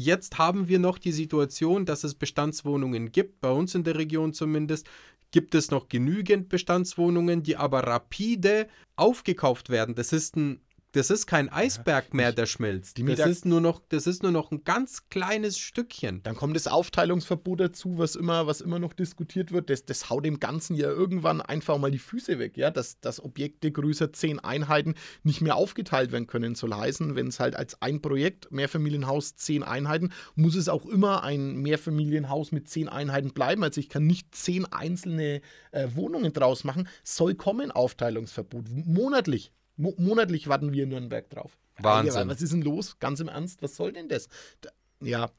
Jetzt 0.00 0.38
haben 0.38 0.68
wir 0.68 0.78
noch 0.78 0.96
die 0.96 1.10
Situation, 1.10 1.84
dass 1.84 2.04
es 2.04 2.14
Bestandswohnungen 2.14 3.10
gibt, 3.10 3.40
bei 3.40 3.50
uns 3.50 3.74
in 3.74 3.82
der 3.82 3.96
Region 3.96 4.32
zumindest, 4.32 4.88
gibt 5.30 5.54
es 5.54 5.70
noch 5.70 5.88
genügend 5.88 6.48
Bestandswohnungen, 6.48 7.42
die 7.42 7.56
aber 7.56 7.80
rapide 7.80 8.68
aufgekauft 8.96 9.70
werden. 9.70 9.94
Das 9.94 10.12
ist 10.12 10.36
ein 10.36 10.60
das 10.92 11.10
ist 11.10 11.26
kein 11.26 11.50
Eisberg 11.50 12.14
mehr, 12.14 12.32
der 12.32 12.46
schmilzt. 12.46 12.98
das, 12.98 13.26
ist 13.26 13.44
nur 13.44 13.60
noch, 13.60 13.82
das 13.88 14.06
ist 14.06 14.22
nur 14.22 14.32
noch 14.32 14.50
ein 14.50 14.64
ganz 14.64 15.08
kleines 15.10 15.58
Stückchen. 15.58 16.22
Dann 16.22 16.34
kommt 16.34 16.56
das 16.56 16.66
Aufteilungsverbot 16.66 17.60
dazu, 17.60 17.98
was 17.98 18.16
immer, 18.16 18.46
was 18.46 18.60
immer 18.60 18.78
noch 18.78 18.94
diskutiert 18.94 19.52
wird. 19.52 19.68
Das, 19.68 19.84
das 19.84 20.08
haut 20.08 20.24
dem 20.24 20.40
Ganzen 20.40 20.76
ja 20.76 20.88
irgendwann 20.88 21.42
einfach 21.42 21.76
mal 21.78 21.90
die 21.90 21.98
Füße 21.98 22.38
weg, 22.38 22.56
ja, 22.56 22.70
dass, 22.70 23.00
dass 23.00 23.22
Objekte 23.22 23.70
größer 23.70 24.12
zehn 24.12 24.38
Einheiten 24.38 24.94
nicht 25.22 25.42
mehr 25.42 25.56
aufgeteilt 25.56 26.10
werden 26.12 26.26
können 26.26 26.54
soll 26.54 26.74
heißen, 26.74 27.14
wenn 27.16 27.28
es 27.28 27.38
halt 27.38 27.54
als 27.54 27.82
ein 27.82 28.00
Projekt 28.00 28.50
Mehrfamilienhaus 28.50 29.36
zehn 29.36 29.62
Einheiten, 29.62 30.12
muss 30.36 30.54
es 30.54 30.68
auch 30.68 30.86
immer 30.86 31.22
ein 31.22 31.56
Mehrfamilienhaus 31.56 32.50
mit 32.50 32.68
zehn 32.68 32.88
Einheiten 32.88 33.34
bleiben. 33.34 33.62
Also 33.62 33.80
ich 33.80 33.90
kann 33.90 34.06
nicht 34.06 34.34
zehn 34.34 34.64
einzelne 34.64 35.42
äh, 35.72 35.88
Wohnungen 35.94 36.32
draus 36.32 36.64
machen. 36.64 36.88
Soll 37.02 37.34
kommen 37.34 37.70
Aufteilungsverbot 37.70 38.66
monatlich. 38.70 39.52
Mo 39.78 39.94
monatlich 39.96 40.48
warten 40.48 40.72
wir 40.72 40.82
in 40.82 40.90
Nürnberg 40.90 41.30
drauf. 41.30 41.56
Wahnsinn. 41.78 42.22
Ja, 42.22 42.28
was 42.28 42.42
ist 42.42 42.52
denn 42.52 42.62
los? 42.62 42.98
Ganz 42.98 43.20
im 43.20 43.28
Ernst, 43.28 43.62
was 43.62 43.76
soll 43.76 43.92
denn 43.92 44.08
das? 44.08 44.28
Da, 44.60 44.70
ja, 45.00 45.30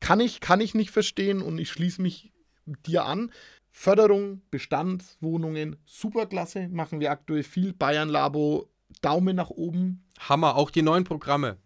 kann 0.00 0.20
ich, 0.20 0.40
kann 0.40 0.60
ich 0.60 0.74
nicht 0.74 0.90
verstehen 0.90 1.42
und 1.42 1.58
ich 1.58 1.70
schließe 1.70 2.00
mich 2.00 2.32
dir 2.86 3.04
an. 3.04 3.32
Förderung, 3.70 4.42
Bestandswohnungen, 4.50 5.76
superklasse, 5.84 6.68
machen 6.68 7.00
wir 7.00 7.10
aktuell 7.10 7.42
viel. 7.42 7.72
Bayern 7.72 8.08
Labo, 8.08 8.68
Daumen 9.00 9.34
nach 9.34 9.50
oben. 9.50 10.04
Hammer, 10.20 10.56
auch 10.56 10.70
die 10.70 10.82
neuen 10.82 11.04
Programme. 11.04 11.56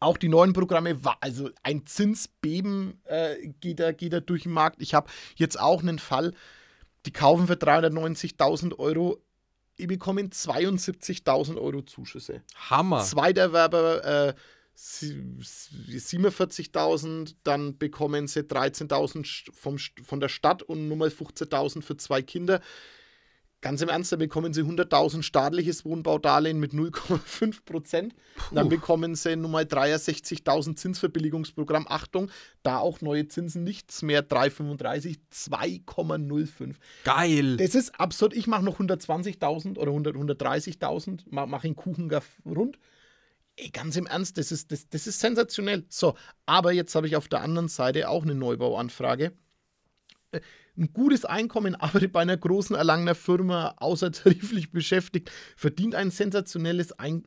Auch 0.00 0.16
die 0.16 0.28
neuen 0.28 0.52
Programme, 0.52 0.96
also 1.20 1.50
ein 1.64 1.84
Zinsbeben 1.86 3.00
äh, 3.04 3.48
geht, 3.60 3.80
da, 3.80 3.90
geht 3.90 4.12
da 4.12 4.20
durch 4.20 4.44
den 4.44 4.52
Markt. 4.52 4.80
Ich 4.80 4.94
habe 4.94 5.10
jetzt 5.34 5.58
auch 5.58 5.82
einen 5.82 5.98
Fall, 5.98 6.34
die 7.04 7.12
kaufen 7.12 7.48
für 7.48 7.54
390.000 7.54 8.78
Euro 8.78 9.18
bekommen 9.86 10.30
72.000 10.30 11.56
Euro 11.56 11.82
Zuschüsse. 11.82 12.42
Hammer. 12.70 13.04
Zweiterwerber 13.04 14.28
äh, 14.28 14.34
47.000, 14.76 17.34
dann 17.42 17.76
bekommen 17.78 18.28
sie 18.28 18.42
13.000 18.42 19.50
von 20.04 20.20
der 20.20 20.28
Stadt 20.28 20.62
und 20.62 20.86
nochmal 20.88 21.08
15.000 21.08 21.82
für 21.82 21.96
zwei 21.96 22.22
Kinder. 22.22 22.60
Ganz 23.60 23.82
im 23.82 23.88
Ernst, 23.88 24.12
da 24.12 24.16
bekommen 24.16 24.52
sie 24.52 24.62
100.000 24.62 25.22
staatliches 25.22 25.84
Wohnbaudarlehen 25.84 26.60
mit 26.60 26.72
0,5 26.72 27.64
Prozent. 27.64 28.14
Dann 28.52 28.68
bekommen 28.68 29.16
sie 29.16 29.34
nun 29.34 29.50
mal 29.50 29.64
63.000 29.64 30.76
Zinsverbilligungsprogramm. 30.76 31.86
Achtung, 31.88 32.30
da 32.62 32.78
auch 32.78 33.00
neue 33.00 33.26
Zinsen, 33.26 33.64
nichts 33.64 34.02
mehr 34.02 34.22
3,35, 34.26 35.18
2,05. 35.32 36.76
Geil. 37.02 37.56
Das 37.56 37.74
ist 37.74 37.98
absurd. 37.98 38.32
Ich 38.34 38.46
mache 38.46 38.64
noch 38.64 38.78
120.000 38.78 39.76
oder 39.76 39.90
130.000, 39.90 41.22
mache 41.26 41.62
den 41.62 41.74
Kuchen 41.74 42.08
rund. 42.46 42.78
Ey, 43.56 43.70
ganz 43.70 43.96
im 43.96 44.06
Ernst, 44.06 44.38
das 44.38 44.52
ist, 44.52 44.70
das, 44.70 44.88
das 44.88 45.08
ist 45.08 45.18
sensationell. 45.18 45.84
So, 45.88 46.14
aber 46.46 46.70
jetzt 46.70 46.94
habe 46.94 47.08
ich 47.08 47.16
auf 47.16 47.26
der 47.26 47.40
anderen 47.40 47.66
Seite 47.66 48.08
auch 48.08 48.22
eine 48.22 48.36
Neubauanfrage. 48.36 49.32
Äh, 50.30 50.40
ein 50.78 50.92
gutes 50.92 51.24
Einkommen, 51.24 51.74
arbeitet 51.80 52.12
bei 52.12 52.20
einer 52.20 52.36
großen 52.36 52.76
Erlangener 52.76 53.14
Firma, 53.14 53.74
außertariflich 53.78 54.70
beschäftigt, 54.72 55.30
verdient 55.56 55.94
ein 55.94 56.10
sensationelles, 56.10 56.92
ein, 56.98 57.24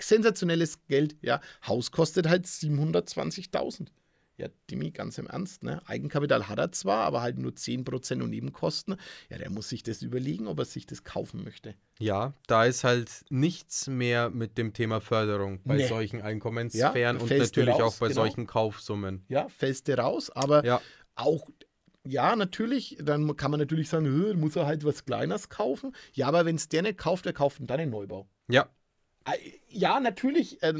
sensationelles 0.00 0.84
Geld. 0.86 1.16
Ja, 1.22 1.40
Haus 1.66 1.90
kostet 1.92 2.28
halt 2.28 2.46
720.000. 2.46 3.88
Ja, 4.36 4.46
Dimi, 4.70 4.92
ganz 4.92 5.18
im 5.18 5.26
Ernst, 5.26 5.64
ne? 5.64 5.82
Eigenkapital 5.86 6.48
hat 6.48 6.60
er 6.60 6.70
zwar, 6.70 7.04
aber 7.04 7.22
halt 7.22 7.38
nur 7.38 7.50
10% 7.56 8.22
und 8.22 8.30
Nebenkosten. 8.30 8.94
Ja, 9.30 9.38
der 9.38 9.50
muss 9.50 9.68
sich 9.68 9.82
das 9.82 10.00
überlegen, 10.02 10.46
ob 10.46 10.60
er 10.60 10.64
sich 10.64 10.86
das 10.86 11.02
kaufen 11.02 11.42
möchte. 11.42 11.74
Ja, 11.98 12.34
da 12.46 12.64
ist 12.64 12.84
halt 12.84 13.10
nichts 13.30 13.88
mehr 13.88 14.30
mit 14.30 14.56
dem 14.56 14.74
Thema 14.74 15.00
Förderung 15.00 15.60
bei 15.64 15.78
Nee. 15.78 15.88
solchen 15.88 16.22
Einkommenssphären 16.22 17.16
Ja, 17.16 17.22
und 17.22 17.30
natürlich 17.36 17.74
raus, 17.74 17.94
auch 17.94 17.98
bei 17.98 18.08
genau. 18.08 18.20
solchen 18.20 18.46
Kaufsummen. 18.46 19.24
Ja, 19.28 19.48
fällst 19.48 19.88
du 19.88 19.98
raus, 19.98 20.30
aber 20.30 20.64
Ja, 20.64 20.80
auch, 21.16 21.48
ja, 22.08 22.34
natürlich, 22.36 22.96
dann 23.00 23.36
kann 23.36 23.50
man 23.50 23.60
natürlich 23.60 23.88
sagen, 23.88 24.06
"Hö, 24.06 24.34
muss 24.34 24.56
er 24.56 24.66
halt 24.66 24.84
was 24.84 25.04
Kleines 25.04 25.48
kaufen. 25.48 25.94
Ja, 26.14 26.26
aber 26.28 26.44
wenn 26.46 26.56
es 26.56 26.68
der 26.68 26.82
nicht 26.82 26.98
kauft, 26.98 27.24
der 27.26 27.32
kauft 27.32 27.60
dann 27.60 27.78
einen 27.80 27.90
Neubau. 27.90 28.28
ja, 28.48 28.68
Äh, 29.26 29.36
Ja, 29.70 30.00
natürlich, 30.00 30.62
äh, 30.62 30.74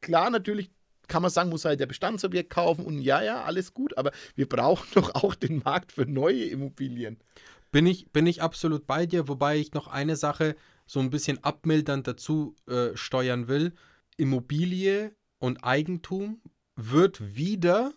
klar, 0.00 0.30
natürlich 0.30 0.70
kann 1.06 1.22
man 1.22 1.30
sagen, 1.30 1.50
muss 1.50 1.66
halt 1.66 1.80
der 1.80 1.86
Bestandsobjekt 1.86 2.48
kaufen 2.48 2.86
und 2.86 3.02
ja, 3.02 3.22
ja, 3.22 3.44
alles 3.44 3.74
gut, 3.74 3.96
aber 3.98 4.10
wir 4.34 4.48
brauchen 4.48 4.86
doch 4.94 5.14
auch 5.14 5.34
den 5.34 5.58
Markt 5.58 5.92
für 5.92 6.06
neue 6.06 6.44
Immobilien. 6.44 7.18
Bin 7.70 7.86
ich, 7.86 8.10
bin 8.12 8.26
ich 8.26 8.40
absolut 8.40 8.86
bei 8.86 9.04
dir, 9.04 9.28
wobei 9.28 9.58
ich 9.58 9.74
noch 9.74 9.88
eine 9.88 10.16
Sache 10.16 10.56
so 10.86 11.00
ein 11.00 11.10
bisschen 11.10 11.42
abmildernd 11.44 12.06
dazu 12.06 12.54
äh, 12.68 12.96
steuern 12.96 13.48
will. 13.48 13.72
Immobilie 14.16 15.14
und 15.38 15.64
Eigentum 15.64 16.40
wird 16.76 17.34
wieder 17.34 17.92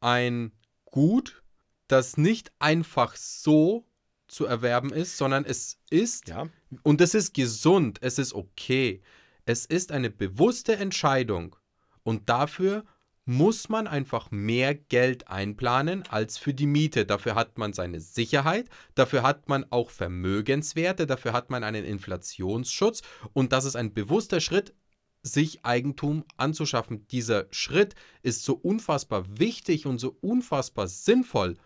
ein 0.00 0.52
Gut, 0.84 1.42
das 1.88 2.16
nicht 2.16 2.52
einfach 2.58 3.16
so 3.16 3.84
zu 4.28 4.44
erwerben 4.44 4.92
ist, 4.92 5.16
sondern 5.16 5.44
es 5.44 5.78
ist, 5.90 6.28
Ja, 6.28 6.48
und 6.82 7.00
es 7.00 7.14
ist 7.14 7.34
gesund, 7.34 7.98
es 8.02 8.18
ist 8.18 8.34
okay, 8.34 9.00
es 9.46 9.64
ist 9.64 9.90
eine 9.90 10.10
bewusste 10.10 10.76
Entscheidung 10.76 11.56
und 12.02 12.28
dafür 12.28 12.84
muss 13.24 13.68
man 13.68 13.86
einfach 13.86 14.30
mehr 14.30 14.74
Geld 14.74 15.28
einplanen 15.28 16.02
als 16.08 16.38
für 16.38 16.54
die 16.54 16.66
Miete. 16.66 17.04
Dafür 17.04 17.34
hat 17.34 17.58
man 17.58 17.74
seine 17.74 18.00
Sicherheit, 18.00 18.70
dafür 18.94 19.22
hat 19.22 19.50
man 19.50 19.66
auch 19.68 19.90
Vermögenswerte, 19.90 21.06
dafür 21.06 21.34
hat 21.34 21.50
man 21.50 21.62
einen 21.62 21.84
Inflationsschutz 21.84 23.02
und 23.34 23.52
das 23.52 23.66
ist 23.66 23.76
ein 23.76 23.92
bewusster 23.92 24.40
Schritt, 24.40 24.74
sich 25.22 25.64
Eigentum 25.64 26.24
anzuschaffen. 26.38 27.06
Dieser 27.08 27.48
Schritt 27.50 27.94
ist 28.22 28.44
so 28.44 28.54
unfassbar 28.54 29.38
wichtig 29.38 29.84
und 29.84 29.98
so 29.98 30.16
unfassbar 30.22 30.88
sinnvoll. 30.88 31.58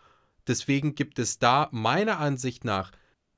Deswegen 0.46 0.94
gibt 0.94 1.18
es 1.18 1.38
da 1.38 1.68
meiner 1.72 2.18
Ansicht 2.18 2.64
nach 2.64 2.92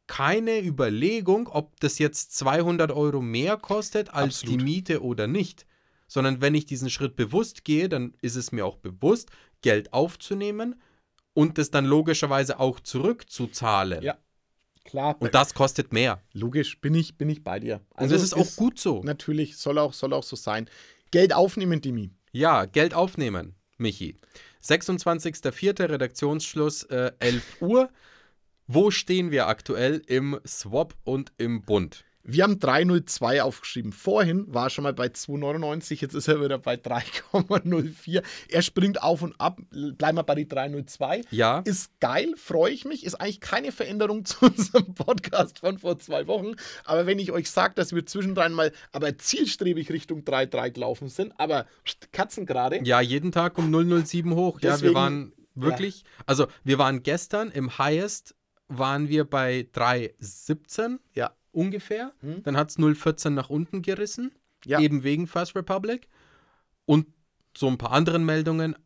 keine 0.07 0.63
Überlegung, 0.63 1.49
ob 1.49 1.81
das 1.81 1.99
jetzt 1.99 2.37
200 2.37 2.93
Euro 2.93 3.21
mehr 3.21 3.57
kostet 3.57 4.13
als 4.13 4.41
Absolut. 4.41 4.61
die 4.61 4.65
Miete 4.65 5.03
oder 5.03 5.27
nicht. 5.27 5.67
Sondern 6.07 6.41
wenn 6.41 6.55
ich 6.55 6.67
diesen 6.67 6.91
Schritt 6.91 7.17
bewusst 7.17 7.65
gehe, 7.65 7.89
dann 7.89 8.15
ist 8.21 8.37
es 8.37 8.53
mir 8.53 8.67
auch 8.67 8.77
bewusst, 8.77 9.31
Geld 9.63 9.93
aufzunehmen 9.93 10.81
und 11.33 11.59
es 11.59 11.71
dann 11.71 11.87
logischerweise 11.87 12.61
auch 12.61 12.81
zurückzuzahlen. 12.81 14.03
Ja. 14.03 14.19
klar. 14.85 15.17
Und 15.19 15.35
das 15.35 15.55
kostet 15.55 15.93
mehr. 15.93 16.23
logisch, 16.33 16.81
bin 16.81 16.95
ich, 16.95 17.17
bin 17.17 17.31
ich 17.31 17.43
bei 17.43 17.59
dir. 17.59 17.81
Und 17.97 18.13
das 18.13 18.23
ist 18.23 18.35
auch 18.35 18.57
gut 18.57 18.79
so. 18.79 19.03
Natürlich, 19.03 19.57
soll 19.57 19.79
auch, 19.79 19.95
soll 19.95 20.13
auch 20.13 20.23
so 20.23 20.37
sein. 20.37 20.69
Geld 21.11 21.35
aufnehmen, 21.35 21.81
Dimi. 21.81 22.11
Ja, 22.33 22.67
Geld 22.67 22.93
aufnehmen, 22.93 23.55
Michi. 23.79 24.17
26.04. 24.65 25.89
Redaktionsschluss, 25.91 26.85
äh, 26.85 27.13
11 27.19 27.61
Uhr. 27.61 27.91
Wo 28.67 28.91
stehen 28.91 29.31
wir 29.31 29.47
aktuell 29.47 30.03
im 30.07 30.41
Swap 30.47 30.95
und 31.05 31.33
im 31.37 31.63
Bund? 31.63 32.05
Wir 32.27 32.43
haben 32.45 32.59
302 32.59 33.43
aufgeschrieben. 33.43 33.93
Vorhin 33.93 34.47
war 34.53 34.67
er 34.67 34.71
schon 34.71 34.83
mal 34.85 34.95
bei 34.95 35.09
2,99, 35.09 36.01
jetzt 36.01 36.15
ist 36.15 36.27
er 36.27 36.41
wieder 36.43 36.57
bei 36.59 36.75
3,04. 36.77 38.23
Er 38.49 38.63
springt 38.63 39.03
auf 39.03 39.21
und 39.21 39.39
ab. 39.39 39.61
Bleiben 39.71 40.17
wir 40.17 40.23
bei 40.23 40.35
die 40.35 40.49
302. 40.49 41.21
Ja, 41.31 41.59
Ist 41.67 41.91
geil, 42.01 42.33
freue 42.37 42.73
ich 42.73 42.87
mich. 42.87 43.05
Ist 43.05 43.17
eigentlich 43.17 43.41
keine 43.41 43.73
Veränderung 43.73 44.25
zu 44.25 44.47
unserem 44.47 44.95
Podcast 44.95 45.59
von 45.59 45.79
vor 45.79 45.99
zwei 45.99 46.27
Wochen. 46.27 46.53
Aber 46.85 47.07
wenn 47.07 47.19
ich 47.19 47.31
euch 47.31 47.51
sage, 47.51 47.75
dass 47.75 47.95
wir 47.95 48.07
zwischendrin 48.07 48.53
mal 48.55 48.73
aber 48.93 49.19
zielstrebig 49.19 49.91
Richtung 49.91 50.21
3,3 50.23 50.71
gelaufen 50.71 51.09
sind, 51.09 51.35
aber 51.39 51.67
Katzen 52.13 52.47
gerade. 52.47 52.81
ja, 52.85 53.03
jeden 53.03 53.33
Tag 53.33 53.59
um 53.59 53.71
007 53.71 54.35
hoch. 54.35 54.61
ja, 54.61 54.63
wir 54.63 54.71
Deswegen- 54.73 54.95
waren 54.95 55.33
wirklich, 55.55 56.05
also 56.27 56.47
wir 56.65 56.79
waren 56.79 57.03
gestern 57.03 57.51
im 57.51 57.77
Highest, 57.79 58.35
waren 58.69 59.09
wir 59.11 59.25
bei 59.25 59.69
3,17 59.75 60.99
Ja. 61.15 61.33
Ungefähr. 61.55 62.13
Hm. 62.21 62.43
Dann 62.43 62.57
hat 62.57 62.71
es 62.71 62.79
0,14 62.79 63.31
nach 63.31 63.51
unten 63.51 63.83
gerissen. 63.83 64.33
Ja. 64.67 64.81
eben 64.81 65.03
wegen 65.03 65.27
First 65.27 65.55
Republic 65.57 66.09
und 66.87 67.07
so 67.57 67.69
ein 67.69 67.79
paar 67.79 67.93
anderen 67.93 68.25
Meldungen. 68.25 68.77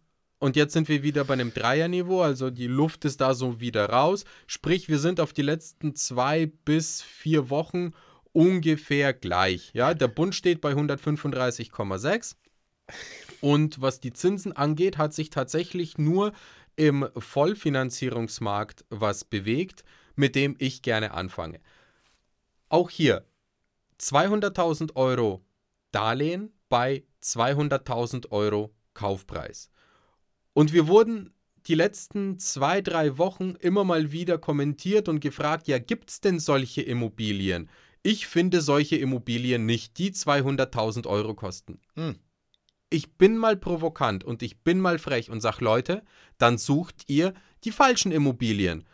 Und 0.40 0.54
jetzt 0.54 0.72
sind 0.72 0.88
wir 0.88 1.02
wieder 1.02 1.24
bei 1.24 1.34
einem 1.34 1.52
Dreierniveau, 1.52 2.22
also 2.22 2.50
die 2.50 2.68
Luft 2.68 3.04
ist 3.04 3.20
da 3.20 3.34
so 3.34 3.60
wieder 3.60 3.88
raus. 3.88 4.24
Sprich, 4.46 4.88
wir 4.88 4.98
sind 4.98 5.20
auf 5.20 5.32
die 5.32 5.42
letzten 5.42 5.96
zwei 5.96 6.46
bis 6.64 7.02
vier 7.02 7.50
Wochen 7.50 7.92
ungefähr 8.32 9.12
gleich. 9.12 9.70
Ja, 9.74 9.94
der 9.94 10.08
Bund 10.08 10.34
steht 10.34 10.60
bei 10.60 10.72
135,6. 10.72 12.36
Und 13.40 13.80
was 13.80 14.00
die 14.00 14.12
Zinsen 14.12 14.52
angeht, 14.52 14.96
hat 14.96 15.12
sich 15.12 15.30
tatsächlich 15.30 15.98
nur 15.98 16.32
im 16.76 17.08
Vollfinanzierungsmarkt 17.16 18.84
was 18.90 19.24
bewegt, 19.24 19.84
mit 20.14 20.36
dem 20.36 20.54
ich 20.58 20.82
gerne 20.82 21.12
anfange. 21.12 21.60
Auch 22.68 22.90
hier 22.90 23.24
200.000 24.00 24.96
Euro 24.96 25.44
Darlehen 25.90 26.52
bei 26.68 27.04
200.000 27.22 28.30
Euro 28.30 28.74
Kaufpreis. 28.94 29.70
Und 30.52 30.72
wir 30.72 30.86
wurden 30.86 31.32
die 31.66 31.74
letzten 31.74 32.38
zwei, 32.38 32.80
drei 32.80 33.18
Wochen 33.18 33.54
immer 33.60 33.84
mal 33.84 34.12
wieder 34.12 34.38
kommentiert 34.38 35.08
und 35.08 35.20
gefragt, 35.20 35.68
ja, 35.68 35.78
gibt 35.78 36.10
es 36.10 36.20
denn 36.20 36.40
solche 36.40 36.82
Immobilien? 36.82 37.68
Ich 38.02 38.26
finde 38.26 38.60
solche 38.60 38.96
Immobilien 38.96 39.66
nicht, 39.66 39.98
die 39.98 40.12
200.000 40.12 41.06
Euro 41.06 41.34
kosten. 41.34 41.80
Hm. 41.94 42.18
Ich 42.90 43.12
bin 43.16 43.36
mal 43.36 43.56
provokant 43.56 44.24
und 44.24 44.42
ich 44.42 44.60
bin 44.60 44.80
mal 44.80 44.98
frech 44.98 45.30
und 45.30 45.40
sag, 45.40 45.60
Leute, 45.60 46.02
dann 46.38 46.56
sucht 46.56 47.04
ihr 47.06 47.34
die 47.64 47.72
falschen 47.72 48.12
Immobilien. 48.12 48.84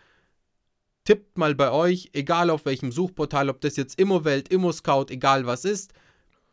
Tippt 1.07 1.37
mal 1.37 1.55
bei 1.55 1.71
euch, 1.71 2.09
egal 2.15 2.49
auf 2.49 2.65
welchem 2.65 2.91
Suchportal, 2.91 3.51
ob 3.51 3.61
das 3.61 3.77
jetzt 3.77 4.01
Immowelt, 4.01 4.49
ImmoScout, 4.49 5.07
egal 5.11 5.45
was 5.45 5.67
ist, 5.67 5.93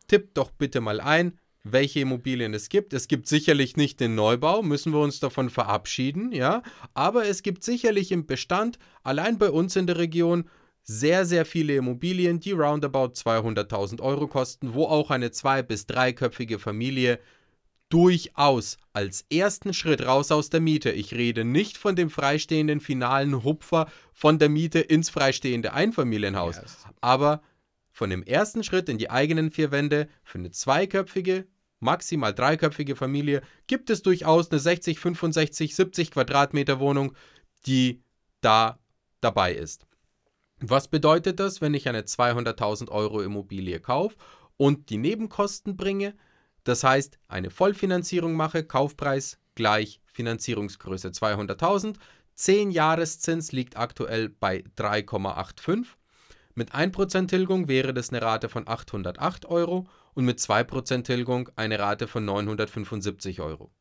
tippt 0.08 0.36
doch 0.36 0.50
bitte 0.50 0.82
mal 0.82 1.00
ein, 1.00 1.38
welche 1.64 2.00
Immobilien 2.00 2.52
es 2.52 2.68
gibt. 2.68 2.92
Es 2.92 3.08
gibt 3.08 3.26
sicherlich 3.28 3.78
nicht 3.78 3.98
den 3.98 4.14
Neubau, 4.14 4.62
müssen 4.62 4.92
wir 4.92 5.00
uns 5.00 5.20
davon 5.20 5.48
verabschieden, 5.48 6.32
ja. 6.32 6.62
Aber 6.92 7.26
es 7.26 7.42
gibt 7.42 7.64
sicherlich 7.64 8.12
im 8.12 8.26
Bestand, 8.26 8.78
allein 9.02 9.38
bei 9.38 9.50
uns 9.50 9.74
in 9.74 9.86
der 9.86 9.96
Region, 9.96 10.44
sehr, 10.82 11.24
sehr 11.24 11.46
viele 11.46 11.74
Immobilien, 11.76 12.38
die 12.38 12.52
roundabout 12.52 13.12
200.000 13.14 14.02
Euro 14.02 14.26
kosten, 14.26 14.74
wo 14.74 14.84
auch 14.84 15.10
eine 15.10 15.30
zwei- 15.30 15.62
bis 15.62 15.86
dreiköpfige 15.86 16.58
Familie 16.58 17.20
durchaus 17.92 18.78
als 18.94 19.26
ersten 19.30 19.74
Schritt 19.74 20.06
raus 20.06 20.32
aus 20.32 20.48
der 20.48 20.60
Miete, 20.60 20.90
ich 20.90 21.12
rede 21.12 21.44
nicht 21.44 21.76
von 21.76 21.94
dem 21.94 22.08
freistehenden 22.08 22.80
finalen 22.80 23.44
Hupfer 23.44 23.86
von 24.14 24.38
der 24.38 24.48
Miete 24.48 24.80
ins 24.80 25.10
freistehende 25.10 25.74
Einfamilienhaus, 25.74 26.56
das- 26.56 26.86
aber 27.02 27.42
von 27.90 28.08
dem 28.08 28.22
ersten 28.22 28.64
Schritt 28.64 28.88
in 28.88 28.96
die 28.96 29.10
eigenen 29.10 29.50
vier 29.50 29.70
Wände 29.72 30.08
für 30.24 30.38
eine 30.38 30.50
zweiköpfige, 30.50 31.46
maximal 31.80 32.32
dreiköpfige 32.32 32.96
Familie 32.96 33.42
gibt 33.66 33.90
es 33.90 34.00
durchaus 34.00 34.50
eine 34.50 34.58
60, 34.58 34.98
65, 34.98 35.76
70 35.76 36.12
Quadratmeter 36.12 36.80
Wohnung, 36.80 37.14
die 37.66 38.02
da 38.40 38.78
dabei 39.20 39.52
ist. 39.52 39.86
Was 40.60 40.88
bedeutet 40.88 41.40
das, 41.40 41.60
wenn 41.60 41.74
ich 41.74 41.90
eine 41.90 42.06
200.000 42.06 42.90
Euro 42.90 43.20
Immobilie 43.20 43.80
kaufe 43.80 44.16
und 44.56 44.88
die 44.88 44.96
Nebenkosten 44.96 45.76
bringe? 45.76 46.14
Das 46.64 46.84
heißt, 46.84 47.18
eine 47.28 47.50
Vollfinanzierung 47.50 48.34
mache, 48.34 48.64
Kaufpreis 48.64 49.38
gleich 49.54 50.00
Finanzierungsgröße 50.06 51.08
200.000. 51.08 51.96
10 52.34 52.70
Jahreszins 52.70 53.52
liegt 53.52 53.76
aktuell 53.76 54.28
bei 54.28 54.64
3,85. 54.76 55.86
Mit 56.54 56.74
1% 56.74 57.28
Tilgung 57.28 57.68
wäre 57.68 57.94
das 57.94 58.10
eine 58.10 58.22
Rate 58.22 58.48
von 58.48 58.68
808 58.68 59.46
Euro 59.46 59.86
und 60.14 60.24
mit 60.24 60.38
2% 60.38 61.04
Tilgung 61.04 61.48
eine 61.56 61.78
Rate 61.78 62.06
von 62.06 62.24
975 62.24 63.40
Euro. 63.40 63.72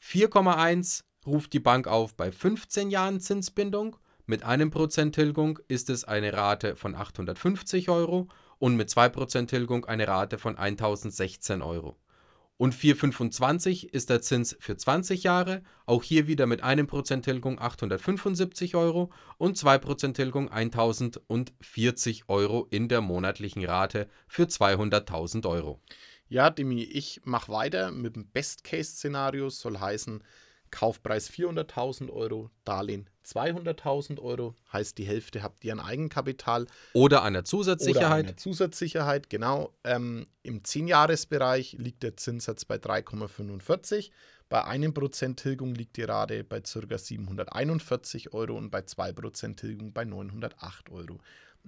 4,1 0.00 1.02
ruft 1.26 1.52
die 1.52 1.60
Bank 1.60 1.86
auf 1.86 2.14
bei 2.14 2.30
15 2.30 2.90
Jahren 2.90 3.20
Zinsbindung. 3.20 3.96
Mit 4.26 4.44
einem 4.44 4.70
Prozent 4.70 5.14
Tilgung 5.14 5.58
ist 5.68 5.90
es 5.90 6.04
eine 6.04 6.32
Rate 6.32 6.76
von 6.76 6.94
850 6.94 7.88
Euro 7.88 8.28
und 8.62 8.76
mit 8.76 8.90
2% 8.90 9.48
Tilgung 9.48 9.86
eine 9.86 10.06
Rate 10.06 10.38
von 10.38 10.56
1016 10.56 11.62
Euro. 11.62 11.96
Und 12.58 12.76
4,25 12.76 13.88
ist 13.88 14.08
der 14.08 14.22
Zins 14.22 14.56
für 14.60 14.76
20 14.76 15.24
Jahre, 15.24 15.64
auch 15.84 16.04
hier 16.04 16.28
wieder 16.28 16.46
mit 16.46 16.62
1% 16.62 17.22
Tilgung 17.22 17.58
875 17.58 18.76
Euro 18.76 19.10
und 19.36 19.58
2% 19.58 20.14
Tilgung 20.14 20.48
1040 20.48 22.28
Euro 22.28 22.68
in 22.70 22.86
der 22.86 23.00
monatlichen 23.00 23.64
Rate 23.64 24.08
für 24.28 24.44
200.000 24.44 25.44
Euro. 25.50 25.80
Ja, 26.28 26.48
Demi, 26.48 26.84
ich 26.84 27.20
mache 27.24 27.50
weiter 27.50 27.90
mit 27.90 28.14
dem 28.14 28.28
Best-Case-Szenario, 28.28 29.50
soll 29.50 29.80
heißen, 29.80 30.22
Kaufpreis 30.72 31.30
400.000 31.30 32.10
Euro, 32.10 32.50
Darlehen 32.64 33.08
200.000 33.24 34.18
Euro, 34.18 34.56
heißt 34.72 34.98
die 34.98 35.04
Hälfte 35.04 35.44
habt 35.44 35.64
ihr 35.64 35.72
an 35.72 35.80
Eigenkapital. 35.80 36.66
Oder 36.94 37.22
einer 37.22 37.44
Zusatzsicherheit. 37.44 38.24
Oder 38.24 38.28
einer 38.28 38.36
Zusatzsicherheit, 38.36 39.30
genau. 39.30 39.72
Ähm, 39.84 40.26
Im 40.42 40.62
10-Jahres-Bereich 40.62 41.76
liegt 41.78 42.02
der 42.02 42.16
Zinssatz 42.16 42.64
bei 42.64 42.76
3,45. 42.76 44.10
Bei 44.48 44.64
1% 44.64 45.36
Tilgung 45.36 45.74
liegt 45.74 45.96
die 45.96 46.02
Rate 46.02 46.42
bei 46.42 46.60
ca. 46.60 46.98
741 46.98 48.34
Euro 48.34 48.56
und 48.56 48.70
bei 48.70 48.80
2% 48.80 49.56
Tilgung 49.56 49.92
bei 49.92 50.04
908 50.04 50.90
Euro. 50.90 51.20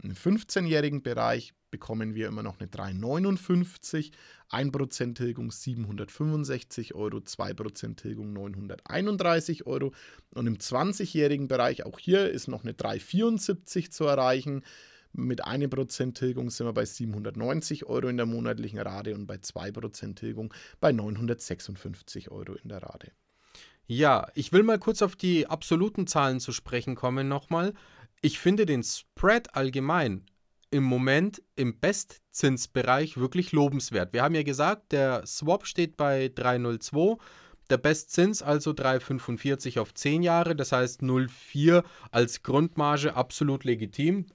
Im 0.03 0.15
15-jährigen 0.15 1.03
Bereich 1.03 1.55
bekommen 1.75 2.15
wir 2.15 2.29
immer 2.29 2.45
noch 2.45 2.61
eine 2.61 2.69
3,59, 2.71 4.13
1% 4.49 5.15
Tilgung 5.17 5.51
765 5.51 6.95
Euro, 6.95 7.17
2% 7.17 7.97
Tilgung 7.97 8.33
931 8.33 9.67
Euro. 9.67 9.93
Und 10.37 10.47
im 10.47 10.57
20-jährigen 10.57 11.49
Bereich, 11.49 11.85
auch 11.85 11.99
hier 11.99 12.31
ist 12.31 12.47
noch 12.47 12.63
eine 12.63 12.75
3,74 12.75 13.91
zu 13.91 14.05
erreichen. 14.05 14.63
Mit 15.13 15.45
1% 15.45 16.15
Tilgung 16.15 16.51
sind 16.51 16.69
wir 16.69 16.73
bei 16.73 16.85
790 16.85 17.87
Euro 17.87 18.07
in 18.07 18.19
der 18.19 18.27
monatlichen 18.27 18.79
Rate 18.79 19.17
und 19.17 19.27
bei 19.27 19.35
2% 19.35 20.15
Tilgung 20.15 20.55
bei 20.79 20.93
956 20.93 22.31
Euro 22.31 22.53
in 22.55 22.69
der 22.69 22.85
Rate. 22.85 23.11
Ja, 23.89 24.29
ich 24.35 24.53
will 24.53 24.63
mal 24.63 24.79
kurz 24.79 25.03
auf 25.03 25.17
die 25.17 25.49
absoluten 25.49 26.07
Zahlen 26.07 26.39
zu 26.39 26.53
sprechen 26.53 26.95
kommen 26.95 27.27
nochmal. 27.27 27.75
Ich 28.23 28.39
finde 28.39 28.65
den 28.65 28.85
Spread 28.85 29.57
allgemein 29.57 30.25
im 30.75 30.83
Moment 30.83 31.41
im 31.55 31.79
Bestzinsbereich 31.79 33.17
wirklich 33.17 33.53
lobenswert. 33.53 34.13
Wir 34.13 34.25
haben 34.25 34.35
ja 34.35 34.43
gesagt, 34.43 34.91
der 34.91 35.25
Swap 35.25 35.69
steht 35.69 35.97
bei 35.97 36.27
3,02, 36.27 37.21
der 37.71 37.79
Bestzins 37.79 38.43
also 38.43 38.73
3,45 38.73 39.79
auf 39.79 39.95
10 39.95 40.25
Jahre, 40.25 40.57
das 40.57 40.73
heißt 40.73 41.01
0,4 41.01 41.85
als 42.11 42.43
Grundmarge 42.43 43.15
absolut 43.15 43.63
legitim, 43.63 44.27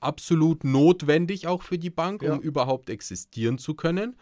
absolut 0.00 0.64
notwendig 0.64 1.46
auch 1.46 1.62
für 1.62 1.78
die 1.78 1.90
Bank, 1.90 2.22
um 2.22 2.28
ja. 2.28 2.38
überhaupt 2.38 2.90
existieren 2.90 3.56
zu 3.58 3.74
können. 3.74 4.16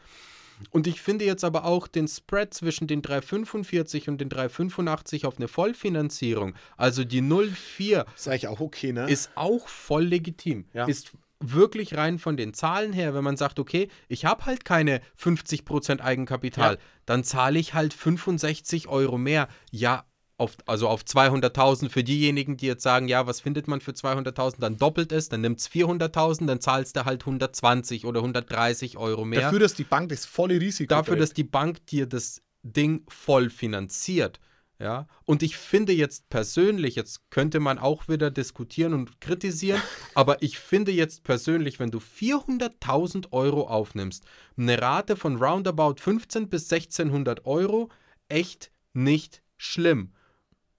Und 0.70 0.86
ich 0.86 1.00
finde 1.00 1.24
jetzt 1.24 1.44
aber 1.44 1.64
auch 1.64 1.88
den 1.88 2.06
Spread 2.06 2.52
zwischen 2.52 2.86
den 2.86 3.00
3,45 3.00 4.10
und 4.10 4.20
den 4.20 4.28
3,85 4.28 5.26
auf 5.26 5.38
eine 5.38 5.48
Vollfinanzierung, 5.48 6.54
also 6.76 7.02
die 7.02 7.22
0,4, 7.22 8.04
ist 8.14 8.28
eigentlich 8.28 8.48
auch 8.48 8.60
okay, 8.60 8.92
ne? 8.92 9.10
Ist 9.10 9.30
auch 9.36 9.68
voll 9.68 10.04
legitim. 10.04 10.66
Ja. 10.74 10.86
Ist 10.86 11.12
wirklich 11.40 11.96
rein 11.96 12.18
von 12.18 12.36
den 12.36 12.54
Zahlen 12.54 12.92
her, 12.92 13.14
wenn 13.14 13.24
man 13.24 13.36
sagt, 13.36 13.58
okay, 13.58 13.88
ich 14.08 14.24
habe 14.24 14.46
halt 14.46 14.64
keine 14.64 15.00
50% 15.20 16.00
Eigenkapital, 16.00 16.74
ja. 16.74 16.80
dann 17.04 17.24
zahle 17.24 17.58
ich 17.58 17.74
halt 17.74 17.92
65 17.92 18.88
Euro 18.88 19.18
mehr. 19.18 19.48
Ja, 19.70 20.04
auf, 20.38 20.56
also 20.66 20.88
auf 20.88 21.02
200.000 21.02 21.88
für 21.88 22.04
diejenigen, 22.04 22.56
die 22.56 22.66
jetzt 22.66 22.82
sagen, 22.82 23.08
ja, 23.08 23.26
was 23.26 23.40
findet 23.40 23.68
man 23.68 23.80
für 23.80 23.92
200.000, 23.92 24.56
dann 24.60 24.76
doppelt 24.76 25.12
es, 25.12 25.28
dann 25.28 25.40
nimmt 25.40 25.60
es 25.60 25.70
400.000, 25.70 26.46
dann 26.46 26.60
zahlst 26.60 26.96
du 26.96 27.04
halt 27.04 27.22
120 27.22 28.04
oder 28.04 28.20
130 28.20 28.98
Euro 28.98 29.24
mehr. 29.24 29.42
Dafür, 29.42 29.60
dass 29.60 29.74
die 29.74 29.84
Bank 29.84 30.10
das 30.10 30.26
volle 30.26 30.60
Risiko 30.60 30.88
Dafür, 30.88 31.14
trägt. 31.14 31.22
dass 31.22 31.32
die 31.32 31.44
Bank 31.44 31.86
dir 31.86 32.06
das 32.06 32.42
Ding 32.62 33.02
voll 33.08 33.48
finanziert. 33.48 34.40
Ja, 34.78 35.06
und 35.24 35.42
ich 35.42 35.56
finde 35.56 35.94
jetzt 35.94 36.28
persönlich, 36.28 36.96
jetzt 36.96 37.30
könnte 37.30 37.60
man 37.60 37.78
auch 37.78 38.08
wieder 38.08 38.30
diskutieren 38.30 38.92
und 38.92 39.22
kritisieren, 39.22 39.80
aber 40.14 40.42
ich 40.42 40.58
finde 40.58 40.92
jetzt 40.92 41.24
persönlich, 41.24 41.80
wenn 41.80 41.90
du 41.90 41.98
400.000 41.98 43.32
Euro 43.32 43.68
aufnimmst, 43.68 44.24
eine 44.58 44.80
Rate 44.80 45.16
von 45.16 45.36
roundabout 45.36 45.94
15 45.98 46.50
bis 46.50 46.70
1600 46.70 47.46
Euro, 47.46 47.88
echt 48.28 48.70
nicht 48.92 49.42
schlimm. 49.56 50.12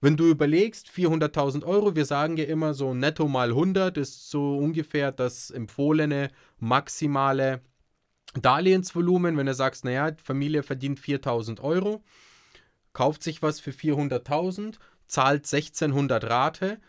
Wenn 0.00 0.16
du 0.16 0.28
überlegst, 0.28 0.88
400.000 0.88 1.64
Euro, 1.64 1.96
wir 1.96 2.04
sagen 2.04 2.36
ja 2.36 2.44
immer 2.44 2.74
so 2.74 2.94
netto 2.94 3.26
mal 3.26 3.48
100 3.48 3.96
ist 3.96 4.30
so 4.30 4.56
ungefähr 4.56 5.10
das 5.10 5.50
empfohlene 5.50 6.30
maximale 6.58 7.62
Darlehensvolumen. 8.34 9.36
Wenn 9.36 9.46
du 9.46 9.54
sagst, 9.54 9.84
naja, 9.84 10.12
Familie 10.22 10.62
verdient 10.62 11.00
4.000 11.00 11.60
Euro, 11.60 12.04
kauft 12.92 13.22
sich 13.22 13.42
was 13.42 13.60
für 13.60 13.70
400.000, 13.70 14.76
zahlt 15.06 15.44
1600 15.52 16.24
Rate, 16.24 16.80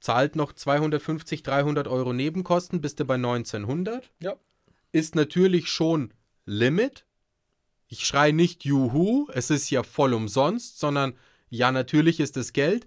zahlt 0.00 0.36
noch 0.36 0.52
250, 0.52 1.42
300 1.42 1.88
Euro 1.88 2.12
Nebenkosten, 2.12 2.80
bist 2.80 3.00
du 3.00 3.04
bei 3.04 3.14
1900. 3.14 4.10
Ja. 4.20 4.36
Ist 4.92 5.14
natürlich 5.14 5.68
schon 5.68 6.12
Limit. 6.46 7.04
Ich 7.88 8.06
schreie 8.06 8.32
nicht 8.32 8.64
Juhu, 8.64 9.28
es 9.32 9.50
ist 9.50 9.70
ja 9.70 9.82
voll 9.82 10.14
umsonst, 10.14 10.78
sondern 10.78 11.14
ja, 11.48 11.72
natürlich 11.72 12.20
ist 12.20 12.36
es 12.36 12.52
Geld, 12.52 12.86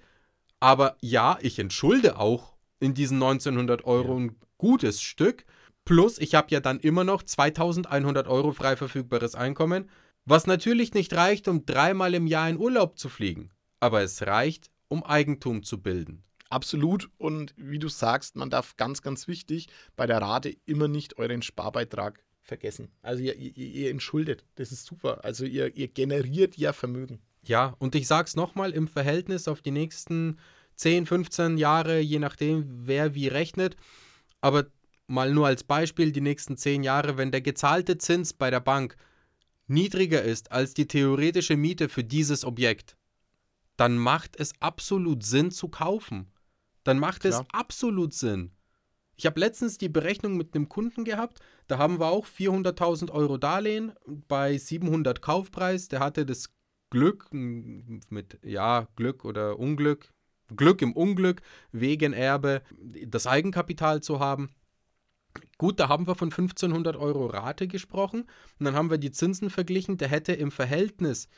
aber 0.59 0.95
ja, 1.01 1.37
ich 1.41 1.59
entschulde 1.59 2.17
auch 2.17 2.53
in 2.79 2.93
diesen 2.93 3.21
1900 3.21 3.83
Euro 3.85 4.13
ja. 4.13 4.25
ein 4.25 4.35
gutes 4.57 5.01
Stück. 5.01 5.45
Plus, 5.85 6.17
ich 6.17 6.35
habe 6.35 6.47
ja 6.51 6.61
dann 6.61 6.79
immer 6.79 7.03
noch 7.03 7.23
2100 7.23 8.27
Euro 8.27 8.53
frei 8.53 8.77
verfügbares 8.77 9.35
Einkommen, 9.35 9.89
was 10.25 10.47
natürlich 10.47 10.93
nicht 10.93 11.13
reicht, 11.13 11.47
um 11.47 11.65
dreimal 11.65 12.13
im 12.13 12.27
Jahr 12.27 12.49
in 12.49 12.57
Urlaub 12.57 12.97
zu 12.97 13.09
fliegen, 13.09 13.51
aber 13.79 14.01
es 14.01 14.21
reicht, 14.25 14.71
um 14.87 15.03
Eigentum 15.03 15.63
zu 15.63 15.81
bilden. 15.81 16.23
Absolut. 16.49 17.09
Und 17.17 17.53
wie 17.57 17.79
du 17.79 17.89
sagst, 17.89 18.35
man 18.35 18.51
darf 18.51 18.77
ganz, 18.77 19.01
ganz 19.01 19.27
wichtig 19.27 19.67
bei 19.95 20.05
der 20.05 20.21
Rate 20.21 20.55
immer 20.65 20.87
nicht 20.87 21.17
euren 21.17 21.41
Sparbeitrag 21.41 22.23
vergessen. 22.41 22.89
Also 23.01 23.23
ihr, 23.23 23.35
ihr, 23.35 23.57
ihr 23.57 23.89
entschuldet. 23.89 24.45
Das 24.55 24.71
ist 24.71 24.85
super. 24.85 25.23
Also 25.25 25.45
ihr, 25.45 25.75
ihr 25.75 25.87
generiert 25.87 26.55
ja 26.55 26.71
Vermögen. 26.71 27.21
Ja, 27.41 27.75
und 27.79 27.95
ich 27.95 28.07
sag's 28.07 28.35
nochmal, 28.35 28.71
im 28.71 28.87
Verhältnis 28.87 29.47
auf 29.47 29.61
die 29.61 29.71
nächsten 29.71 30.37
10, 30.75 31.07
15 31.07 31.57
Jahre, 31.57 31.99
je 31.99 32.19
nachdem, 32.19 32.65
wer 32.67 33.15
wie 33.15 33.27
rechnet, 33.27 33.75
aber 34.39 34.67
mal 35.07 35.33
nur 35.33 35.47
als 35.47 35.63
Beispiel, 35.63 36.11
die 36.11 36.21
nächsten 36.21 36.55
10 36.55 36.83
Jahre, 36.83 37.17
wenn 37.17 37.31
der 37.31 37.41
gezahlte 37.41 37.97
Zins 37.97 38.33
bei 38.33 38.49
der 38.49 38.59
Bank 38.59 38.95
niedriger 39.67 40.21
ist 40.21 40.51
als 40.51 40.73
die 40.73 40.87
theoretische 40.87 41.57
Miete 41.57 41.89
für 41.89 42.03
dieses 42.03 42.45
Objekt, 42.45 42.97
dann 43.77 43.97
macht 43.97 44.35
es 44.39 44.53
absolut 44.59 45.23
Sinn 45.23 45.51
zu 45.51 45.67
kaufen. 45.67 46.31
Dann 46.83 46.99
macht 46.99 47.21
Klar. 47.21 47.41
es 47.41 47.47
absolut 47.53 48.13
Sinn. 48.13 48.51
Ich 49.15 49.25
habe 49.25 49.39
letztens 49.39 49.77
die 49.77 49.89
Berechnung 49.89 50.37
mit 50.37 50.55
einem 50.55 50.69
Kunden 50.69 51.05
gehabt, 51.05 51.39
da 51.67 51.77
haben 51.77 51.99
wir 51.99 52.07
auch 52.07 52.25
400.000 52.25 53.11
Euro 53.11 53.37
Darlehen 53.37 53.93
bei 54.27 54.57
700 54.57 55.21
Kaufpreis. 55.21 55.87
Der 55.87 55.99
hatte 55.99 56.25
das 56.25 56.49
Glück, 56.89 57.27
mit, 57.31 58.39
ja, 58.43 58.87
Glück 58.95 59.23
oder 59.23 59.59
Unglück, 59.59 60.13
Glück 60.55 60.81
im 60.81 60.93
Unglück, 60.93 61.41
wegen 61.71 62.13
Erbe, 62.13 62.63
das 63.07 63.27
Eigenkapital 63.27 64.01
zu 64.01 64.19
haben. 64.19 64.49
Gut, 65.57 65.79
da 65.79 65.87
haben 65.89 66.07
wir 66.07 66.15
von 66.15 66.29
1500 66.29 66.95
Euro 66.95 67.27
Rate 67.27 67.67
gesprochen 67.67 68.23
und 68.59 68.65
dann 68.65 68.75
haben 68.75 68.89
wir 68.89 68.97
die 68.97 69.11
Zinsen 69.11 69.49
verglichen. 69.49 69.97
Der 69.97 70.07
hätte 70.07 70.33
im 70.33 70.51
Verhältnis, 70.51 71.29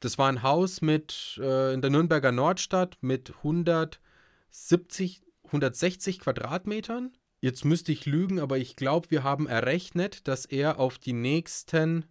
das 0.00 0.18
war 0.18 0.28
ein 0.28 0.42
Haus 0.42 0.80
mit 0.80 1.38
äh, 1.42 1.74
in 1.74 1.82
der 1.82 1.90
Nürnberger 1.90 2.32
Nordstadt 2.32 2.98
mit 3.00 3.34
170, 3.38 5.22
160 5.44 6.20
Quadratmetern. 6.20 7.12
Jetzt 7.40 7.64
müsste 7.64 7.90
ich 7.92 8.06
lügen, 8.06 8.38
aber 8.38 8.58
ich 8.58 8.76
glaube, 8.76 9.10
wir 9.10 9.22
haben 9.22 9.46
errechnet, 9.46 10.28
dass 10.28 10.44
er 10.44 10.78
auf 10.78 10.98
die 10.98 11.14
nächsten 11.14 12.04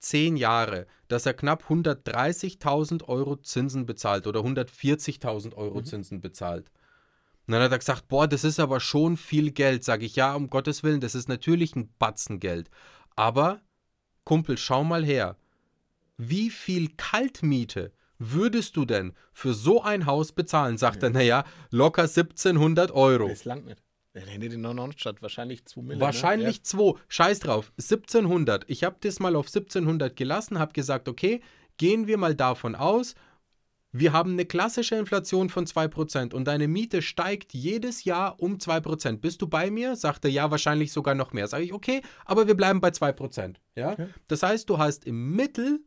zehn 0.00 0.36
Jahre, 0.36 0.86
dass 1.08 1.26
er 1.26 1.34
knapp 1.34 1.64
130.000 1.70 3.04
Euro 3.04 3.36
Zinsen 3.36 3.86
bezahlt 3.86 4.26
oder 4.26 4.40
140.000 4.40 5.54
Euro 5.54 5.78
mhm. 5.78 5.84
Zinsen 5.84 6.20
bezahlt. 6.20 6.70
Und 7.46 7.52
dann 7.52 7.62
hat 7.62 7.72
er 7.72 7.78
gesagt, 7.78 8.08
boah, 8.08 8.26
das 8.26 8.44
ist 8.44 8.58
aber 8.58 8.80
schon 8.80 9.16
viel 9.16 9.50
Geld. 9.50 9.84
Sage 9.84 10.06
ich, 10.06 10.16
ja, 10.16 10.34
um 10.34 10.48
Gottes 10.48 10.82
Willen, 10.82 11.00
das 11.00 11.14
ist 11.14 11.28
natürlich 11.28 11.76
ein 11.76 11.92
Batzen 11.98 12.40
Geld. 12.40 12.70
Aber, 13.16 13.60
Kumpel, 14.24 14.56
schau 14.56 14.82
mal 14.84 15.04
her. 15.04 15.36
Wie 16.16 16.50
viel 16.50 16.90
Kaltmiete 16.96 17.92
würdest 18.18 18.76
du 18.76 18.84
denn 18.84 19.12
für 19.32 19.52
so 19.52 19.82
ein 19.82 20.06
Haus 20.06 20.32
bezahlen? 20.32 20.78
Sagt 20.78 21.02
ja. 21.02 21.08
er, 21.08 21.12
naja, 21.12 21.44
locker 21.70 22.02
1700 22.02 22.90
Euro. 22.92 23.28
Das 23.28 23.44
langt 23.44 23.66
nicht. 23.66 23.82
Er 24.14 24.22
hätte 24.26 24.46
in 24.46 24.62
der 24.62 24.74
Nordstadt 24.74 25.20
wahrscheinlich 25.22 25.64
2 25.64 25.80
Millionen. 25.80 26.00
Wahrscheinlich 26.00 26.62
2. 26.62 26.78
Ne? 26.78 26.84
Ja. 26.86 27.00
Scheiß 27.08 27.40
drauf. 27.40 27.72
1700. 27.78 28.64
Ich 28.68 28.84
habe 28.84 28.96
das 29.00 29.18
mal 29.18 29.34
auf 29.34 29.46
1700 29.46 30.14
gelassen, 30.14 30.60
habe 30.60 30.72
gesagt, 30.72 31.08
okay, 31.08 31.42
gehen 31.78 32.06
wir 32.06 32.16
mal 32.16 32.36
davon 32.36 32.76
aus, 32.76 33.16
wir 33.96 34.12
haben 34.12 34.32
eine 34.32 34.44
klassische 34.44 34.96
Inflation 34.96 35.50
von 35.50 35.66
2% 35.66 36.34
und 36.34 36.48
deine 36.48 36.66
Miete 36.66 37.00
steigt 37.00 37.54
jedes 37.54 38.02
Jahr 38.02 38.40
um 38.40 38.56
2%. 38.56 39.18
Bist 39.18 39.40
du 39.40 39.46
bei 39.46 39.70
mir? 39.70 39.94
Sagt 39.94 40.24
er, 40.24 40.32
ja, 40.32 40.50
wahrscheinlich 40.50 40.90
sogar 40.90 41.14
noch 41.14 41.32
mehr. 41.32 41.46
Sage 41.46 41.62
ich, 41.62 41.72
okay, 41.72 42.02
aber 42.24 42.48
wir 42.48 42.56
bleiben 42.56 42.80
bei 42.80 42.88
2%. 42.88 43.54
Ja? 43.76 43.92
Okay. 43.92 44.08
Das 44.26 44.42
heißt, 44.42 44.68
du 44.68 44.78
hast 44.78 45.04
im 45.04 45.36
Mittel 45.36 45.78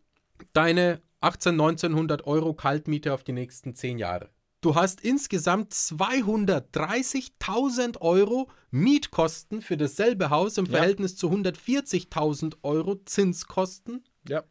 deine 0.53 1.01
18, 1.19 1.55
1900 1.55 2.25
Euro 2.25 2.53
Kaltmiete 2.53 3.13
auf 3.13 3.25
die 3.25 3.33
nächsten 3.33 3.75
10 3.75 3.99
Jahre. 3.99 4.29
Du 4.61 4.75
hast 4.75 5.01
insgesamt 5.01 5.73
230.000 5.73 7.99
Euro 7.99 8.49
Mietkosten 8.71 9.61
für 9.61 9.75
dasselbe 9.75 10.29
Haus 10.29 10.57
im 10.57 10.63
Ja. 10.65 10.77
Verhältnis 10.77 11.17
zu 11.17 11.29
140.000 11.29 12.55
Euro 12.63 12.95
Zinskosten. 13.03 14.05
Ja. 14.29 14.45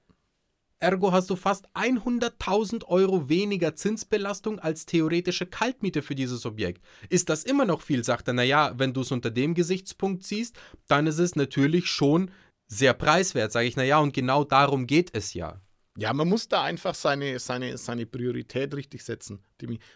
Ergo 0.79 1.11
hast 1.11 1.31
du 1.31 1.37
fast 1.37 1.67
100.000 1.75 2.85
Euro 2.85 3.31
weniger 3.31 3.75
Zinsbelastung 3.75 4.59
als 4.59 4.85
theoretische 4.85 5.47
Kaltmiete 5.47 6.03
für 6.03 6.15
dieses 6.15 6.45
Objekt. 6.45 6.85
Ist 7.09 7.31
das 7.31 7.45
immer 7.45 7.65
noch 7.65 7.81
viel, 7.81 8.05
sagt 8.05 8.29
er. 8.29 8.35
Naja, 8.35 8.75
wenn 8.77 8.93
du 8.93 9.01
es 9.01 9.11
unter 9.11 9.31
dem 9.31 9.55
Gesichtspunkt 9.55 10.25
siehst, 10.25 10.59
dann 10.87 11.07
ist 11.07 11.19
es 11.19 11.35
natürlich 11.35 11.87
schon 11.87 12.31
sehr 12.67 12.93
preiswert, 12.93 13.53
sage 13.53 13.69
ich. 13.69 13.77
Naja, 13.77 13.99
und 13.99 14.13
genau 14.13 14.45
darum 14.45 14.87
geht 14.87 15.15
es 15.15 15.33
ja. 15.33 15.63
Ja, 15.97 16.13
man 16.13 16.29
muss 16.29 16.49
da 16.49 16.63
einfach 16.63 16.95
seine, 16.95 17.39
seine, 17.39 17.79
seine 17.79 18.05
Priorität 18.05 18.75
richtig 18.75 19.03
setzen. 19.03 19.43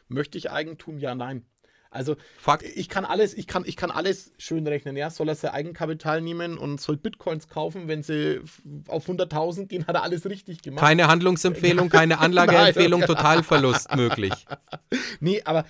Möchte 0.08 0.38
ich 0.38 0.50
Eigentum? 0.50 0.96
Ja, 0.96 1.14
nein. 1.14 1.44
Also 1.90 2.16
Fakt. 2.38 2.62
ich 2.62 2.88
kann 2.88 3.04
alles, 3.04 3.34
ich 3.34 3.48
kann, 3.48 3.64
ich 3.66 3.76
kann 3.76 3.90
alles 3.90 4.32
schön 4.38 4.66
rechnen. 4.66 4.96
Ja, 4.96 5.10
soll 5.10 5.28
er 5.28 5.34
sein 5.34 5.50
Eigenkapital 5.50 6.20
nehmen 6.20 6.56
und 6.56 6.80
soll 6.80 6.96
Bitcoins 6.96 7.48
kaufen, 7.48 7.88
wenn 7.88 8.04
sie 8.04 8.40
auf 8.86 9.08
100.000 9.08 9.66
gehen, 9.66 9.86
hat 9.88 9.96
er 9.96 10.04
alles 10.04 10.24
richtig 10.26 10.62
gemacht. 10.62 10.84
Keine 10.84 11.08
Handlungsempfehlung, 11.08 11.88
keine 11.88 12.18
Anlageempfehlung, 12.20 13.02
Totalverlust 13.02 13.94
möglich. 13.96 14.32
Nee, 15.20 15.42
aber 15.44 15.66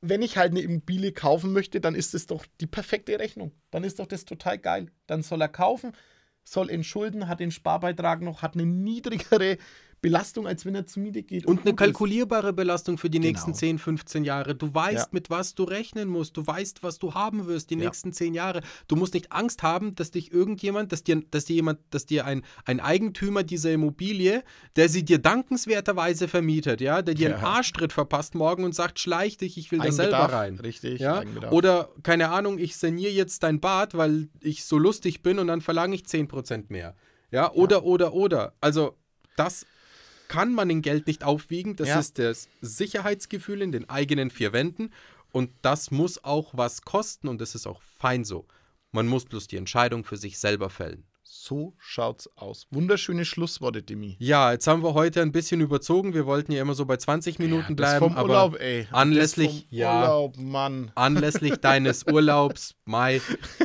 wenn 0.00 0.22
ich 0.22 0.36
halt 0.36 0.50
eine 0.50 0.60
Immobilie 0.60 1.12
kaufen 1.12 1.52
möchte, 1.52 1.80
dann 1.80 1.94
ist 1.94 2.14
das 2.14 2.26
doch 2.26 2.44
die 2.60 2.66
perfekte 2.66 3.18
Rechnung. 3.18 3.52
Dann 3.70 3.84
ist 3.84 3.98
doch 3.98 4.06
das 4.06 4.24
total 4.24 4.58
geil. 4.58 4.90
Dann 5.06 5.22
soll 5.22 5.40
er 5.40 5.48
kaufen, 5.48 5.92
soll 6.44 6.70
entschulden, 6.70 7.28
hat 7.28 7.40
den 7.40 7.50
Sparbeitrag 7.50 8.20
noch, 8.20 8.42
hat 8.42 8.54
eine 8.54 8.66
niedrigere 8.66 9.58
Belastung, 10.02 10.46
als 10.46 10.64
wenn 10.66 10.74
er 10.74 10.86
zur 10.86 11.02
Miete 11.02 11.22
geht. 11.22 11.46
Und 11.46 11.60
eine 11.60 11.62
gut 11.62 11.72
ist. 11.72 11.76
kalkulierbare 11.78 12.52
Belastung 12.52 12.98
für 12.98 13.08
die 13.10 13.18
Genau. 13.18 13.28
nächsten 13.28 13.54
10, 13.54 13.78
15 13.78 14.24
Jahre. 14.24 14.54
Du 14.54 14.72
weißt, 14.72 15.06
Ja. 15.06 15.08
mit 15.10 15.30
was 15.30 15.54
du 15.54 15.64
rechnen 15.64 16.08
musst. 16.08 16.36
Du 16.36 16.46
weißt, 16.46 16.82
was 16.82 16.98
du 16.98 17.14
haben 17.14 17.46
wirst 17.46 17.70
die 17.70 17.74
Ja. 17.74 17.84
nächsten 17.86 18.12
10 18.12 18.34
Jahre. 18.34 18.60
Du 18.88 18.94
musst 18.96 19.14
nicht 19.14 19.32
Angst 19.32 19.62
haben, 19.62 19.94
dass 19.94 20.10
dich 20.10 20.32
irgendjemand, 20.32 20.92
dass 20.92 21.02
dir, 21.02 21.22
dass 21.30 21.46
dir 21.46 21.54
jemand, 21.54 21.80
dass 21.90 22.06
dir 22.06 22.24
ein, 22.26 22.42
ein 22.66 22.78
Eigentümer 22.80 23.42
dieser 23.42 23.72
Immobilie, 23.72 24.44
der 24.76 24.88
sie 24.88 25.04
dir 25.04 25.18
dankenswerterweise 25.18 26.28
vermietet, 26.28 26.80
ja, 26.80 27.02
der 27.02 27.14
dir 27.14 27.32
einen 27.34 27.40
Ja. 27.42 27.48
Arschtritt 27.48 27.92
verpasst 27.92 28.34
morgen 28.34 28.64
und 28.64 28.74
sagt, 28.74 29.00
schleich 29.00 29.38
dich, 29.38 29.56
ich 29.58 29.72
will 29.72 29.78
da 29.80 29.90
selber 29.90 30.18
rein. 30.18 30.58
Richtig, 30.60 31.00
Ja? 31.00 31.22
Oder, 31.50 31.88
keine 32.02 32.30
Ahnung, 32.30 32.58
ich 32.58 32.76
saniere 32.76 33.12
jetzt 33.12 33.42
dein 33.42 33.60
Bad, 33.60 33.96
weil 33.96 34.28
ich 34.40 34.64
so 34.64 34.78
lustig 34.78 35.22
bin 35.22 35.38
und 35.38 35.46
dann 35.48 35.60
verlange 35.62 35.94
ich 35.94 36.04
10% 36.06 36.70
mehr. 36.70 36.94
Ja, 37.32 37.50
oder, 37.52 37.84
oder, 37.84 38.12
oder. 38.12 38.52
Also, 38.60 38.96
das 39.36 39.66
kann 40.28 40.52
man 40.52 40.70
in 40.70 40.82
Geld 40.82 41.06
nicht 41.06 41.24
aufwiegen. 41.24 41.76
Das 41.76 41.88
Ja. 41.88 41.98
ist 41.98 42.18
das 42.18 42.48
Sicherheitsgefühl 42.60 43.62
in 43.62 43.72
den 43.72 43.88
eigenen 43.88 44.30
vier 44.30 44.52
Wänden. 44.52 44.90
Und 45.32 45.50
das 45.62 45.90
muss 45.90 46.22
auch 46.24 46.52
was 46.56 46.82
kosten 46.82 47.28
und 47.28 47.40
das 47.40 47.54
ist 47.54 47.66
auch 47.66 47.82
fein 47.98 48.24
so. 48.24 48.46
Man 48.92 49.06
muss 49.06 49.24
bloß 49.26 49.46
die 49.48 49.56
Entscheidung 49.56 50.04
für 50.04 50.16
sich 50.16 50.38
selber 50.38 50.70
fällen. 50.70 51.04
So 51.22 51.74
schaut's 51.78 52.30
aus. 52.36 52.66
Wunderschöne 52.70 53.24
Schlussworte, 53.24 53.82
Demi. 53.82 54.16
Ja, 54.18 54.52
jetzt 54.52 54.66
haben 54.66 54.82
wir 54.82 54.94
heute 54.94 55.20
ein 55.22 55.32
bisschen 55.32 55.60
überzogen. 55.60 56.14
Wir 56.14 56.24
wollten 56.26 56.52
ja 56.52 56.62
immer 56.62 56.74
so 56.74 56.86
bei 56.86 56.96
20 56.96 57.38
Minuten 57.38 57.76
das 57.76 57.90
bleiben. 57.90 57.98
vom 58.06 58.16
aber 58.16 58.28
Urlaub, 58.30 58.60
ey. 58.60 58.86
anlässlich- 58.92 59.66
ja. 59.70 60.00
Urlaub, 60.02 60.36
Mann. 60.38 60.90
anlässlich 60.94 61.56
deines 61.56 62.04
Urlaubs, 62.06 62.74
Mai, 62.84 63.20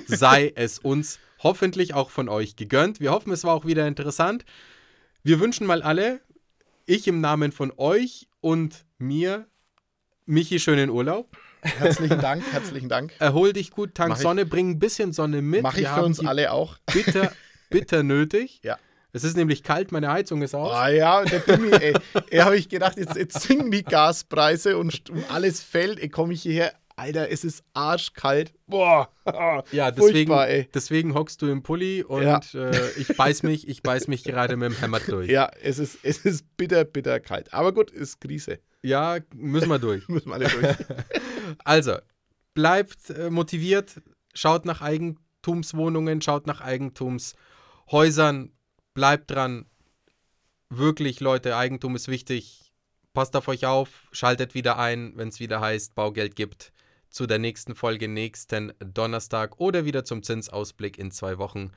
sei 0.08 0.52
es 0.56 0.80
uns 0.80 1.20
hoffentlich 1.40 1.94
auch 1.94 2.10
von 2.10 2.28
euch 2.30 2.56
gegönnt. 2.56 3.00
Wir 3.00 3.12
hoffen, 3.12 3.32
es 3.32 3.44
war 3.44 3.54
auch 3.56 3.66
wieder 3.66 3.88
interessant. 3.88 4.44
Wir 5.24 5.40
wünschen 5.40 5.66
mal 5.66 5.82
alle, 5.82 6.20
ich 6.92 7.08
im 7.08 7.22
Namen 7.22 7.52
von 7.52 7.72
euch 7.78 8.28
und 8.42 8.86
mir, 8.98 9.48
Michi, 10.26 10.60
schönen 10.60 10.90
Urlaub. 10.90 11.38
Herzlichen 11.62 12.20
Dank, 12.20 12.44
herzlichen 12.52 12.90
Dank. 12.90 13.14
Erhol 13.20 13.54
dich 13.54 13.72
gut, 13.72 13.96
tank 13.96 14.10
Mach 14.10 14.18
ich. 14.18 14.24
Sonne, 14.24 14.46
bring 14.46 14.72
ein 14.72 14.80
bisschen 14.80 15.14
Sonne 15.14 15.42
mit. 15.42 15.64
Mache 15.64 15.80
ich 15.80 15.88
Wir 15.88 15.94
für 15.94 16.04
uns 16.04 16.26
alle 16.26 16.52
auch. 16.52 16.78
Bitter, 16.94 17.32
bitter 17.70 18.04
nötig. 18.04 18.60
Ja. 18.64 18.78
Es 19.14 19.24
ist 19.24 19.38
nämlich 19.38 19.64
kalt, 19.64 19.92
meine 19.92 20.12
Heizung 20.12 20.42
ist 20.42 20.54
aus. 20.56 20.74
Ah 20.74 20.90
ja, 20.90 21.24
der 21.24 21.40
Demi, 21.40 21.72
ey. 21.72 21.94
Ey, 22.30 22.40
habe 22.40 22.58
ich 22.58 22.68
gedacht, 22.68 22.98
jetzt, 22.98 23.16
jetzt 23.16 23.42
sinken 23.42 23.72
die 23.72 23.84
Gaspreise 23.84 24.78
und, 24.78 25.10
und 25.10 25.32
alles 25.32 25.62
fällt. 25.62 26.00
Ey, 26.00 26.10
komme 26.10 26.34
ich 26.34 26.42
hierher. 26.42 26.74
Alter, 27.02 27.30
es 27.30 27.44
ist 27.44 27.64
arschkalt. 27.74 28.54
Boah. 28.68 29.10
Ja, 29.72 29.92
deswegen, 29.92 30.32
deswegen 30.74 31.14
hockst 31.14 31.42
du 31.42 31.48
im 31.48 31.64
Pulli 31.64 32.04
und 32.04 32.24
Ja. 32.24 32.40
äh, 32.54 32.92
ich 32.98 33.08
beiß 33.16 33.44
mich, 33.44 33.68
ich 33.68 33.82
beiß 33.84 34.08
mich 34.08 34.24
gerade 34.24 34.56
mit 34.58 34.72
dem 34.72 34.82
Hammer 34.82 35.00
durch. 35.00 35.30
Ja, 35.30 35.50
es 35.62 35.80
ist, 35.80 36.00
es 36.04 36.20
ist 36.26 36.58
bitter, 36.58 36.84
bitter 36.86 37.20
kalt. 37.20 37.54
Aber 37.54 37.72
gut, 37.74 37.92
ist 37.92 38.20
Krise. 38.22 38.60
ja 38.82 39.18
müssen 39.34 39.70
wir 39.70 39.80
durch. 39.80 40.08
Müssen 40.10 40.30
wir 40.30 40.34
alle 40.36 40.48
durch. 40.48 40.76
Also, 41.64 41.98
bleibt 42.54 43.10
äh, 43.10 43.30
motiviert, 43.30 44.02
schaut 44.34 44.66
nach 44.66 44.82
Eigentumswohnungen, 44.82 46.22
schaut 46.22 46.48
nach 46.48 46.62
Eigentumshäusern, 46.62 48.52
bleibt 48.94 49.32
dran. 49.32 49.66
Wirklich, 50.70 51.20
Leute, 51.20 51.56
Eigentum 51.58 51.96
ist 51.96 52.08
wichtig. 52.08 52.72
Passt 53.14 53.36
auf 53.36 53.48
euch 53.50 53.66
auf, 53.66 54.08
schaltet 54.14 54.54
wieder 54.56 54.78
ein, 54.80 55.14
wenn 55.16 55.28
es 55.28 55.40
wieder 55.42 55.60
heißt, 55.60 55.96
Baugeld 55.96 56.36
gibt. 56.36 56.72
Zu 57.12 57.28
der 57.28 57.40
nächsten 57.40 57.76
Folge 57.76 58.08
nächsten 58.08 58.72
Donnerstag 58.80 59.60
oder 59.60 59.84
wieder 59.86 60.06
zum 60.06 60.24
Zinsausblick 60.24 60.98
in 60.98 61.12
zwei 61.12 61.38
Wochen. 61.38 61.72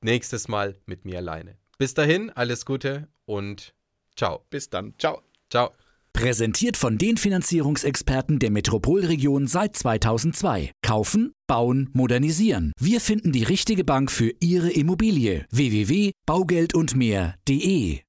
Nächstes 0.00 0.48
Mal 0.48 0.76
mit 0.86 1.04
mir 1.04 1.18
alleine. 1.18 1.56
Bis 1.78 1.94
dahin, 1.94 2.30
alles 2.30 2.66
Gute 2.66 3.06
und 3.26 3.74
ciao. 4.16 4.44
Bis 4.50 4.70
dann. 4.70 4.94
Ciao. 4.98 5.22
Ciao. 5.50 5.70
Präsentiert 6.12 6.76
von 6.76 6.98
den 6.98 7.16
Finanzierungsexperten 7.16 8.38
der 8.38 8.50
Metropolregion 8.50 9.46
seit 9.46 9.74
2002. 9.76 10.72
Kaufen, 10.82 11.32
bauen, 11.46 11.88
modernisieren. 11.92 12.72
Wir 12.78 13.00
finden 13.00 13.32
die 13.32 13.44
richtige 13.44 13.84
Bank 13.84 14.10
für 14.10 14.34
Ihre 14.40 14.70
Immobilie. 14.70 15.46
www.baugeldundmehr.de 15.50 18.00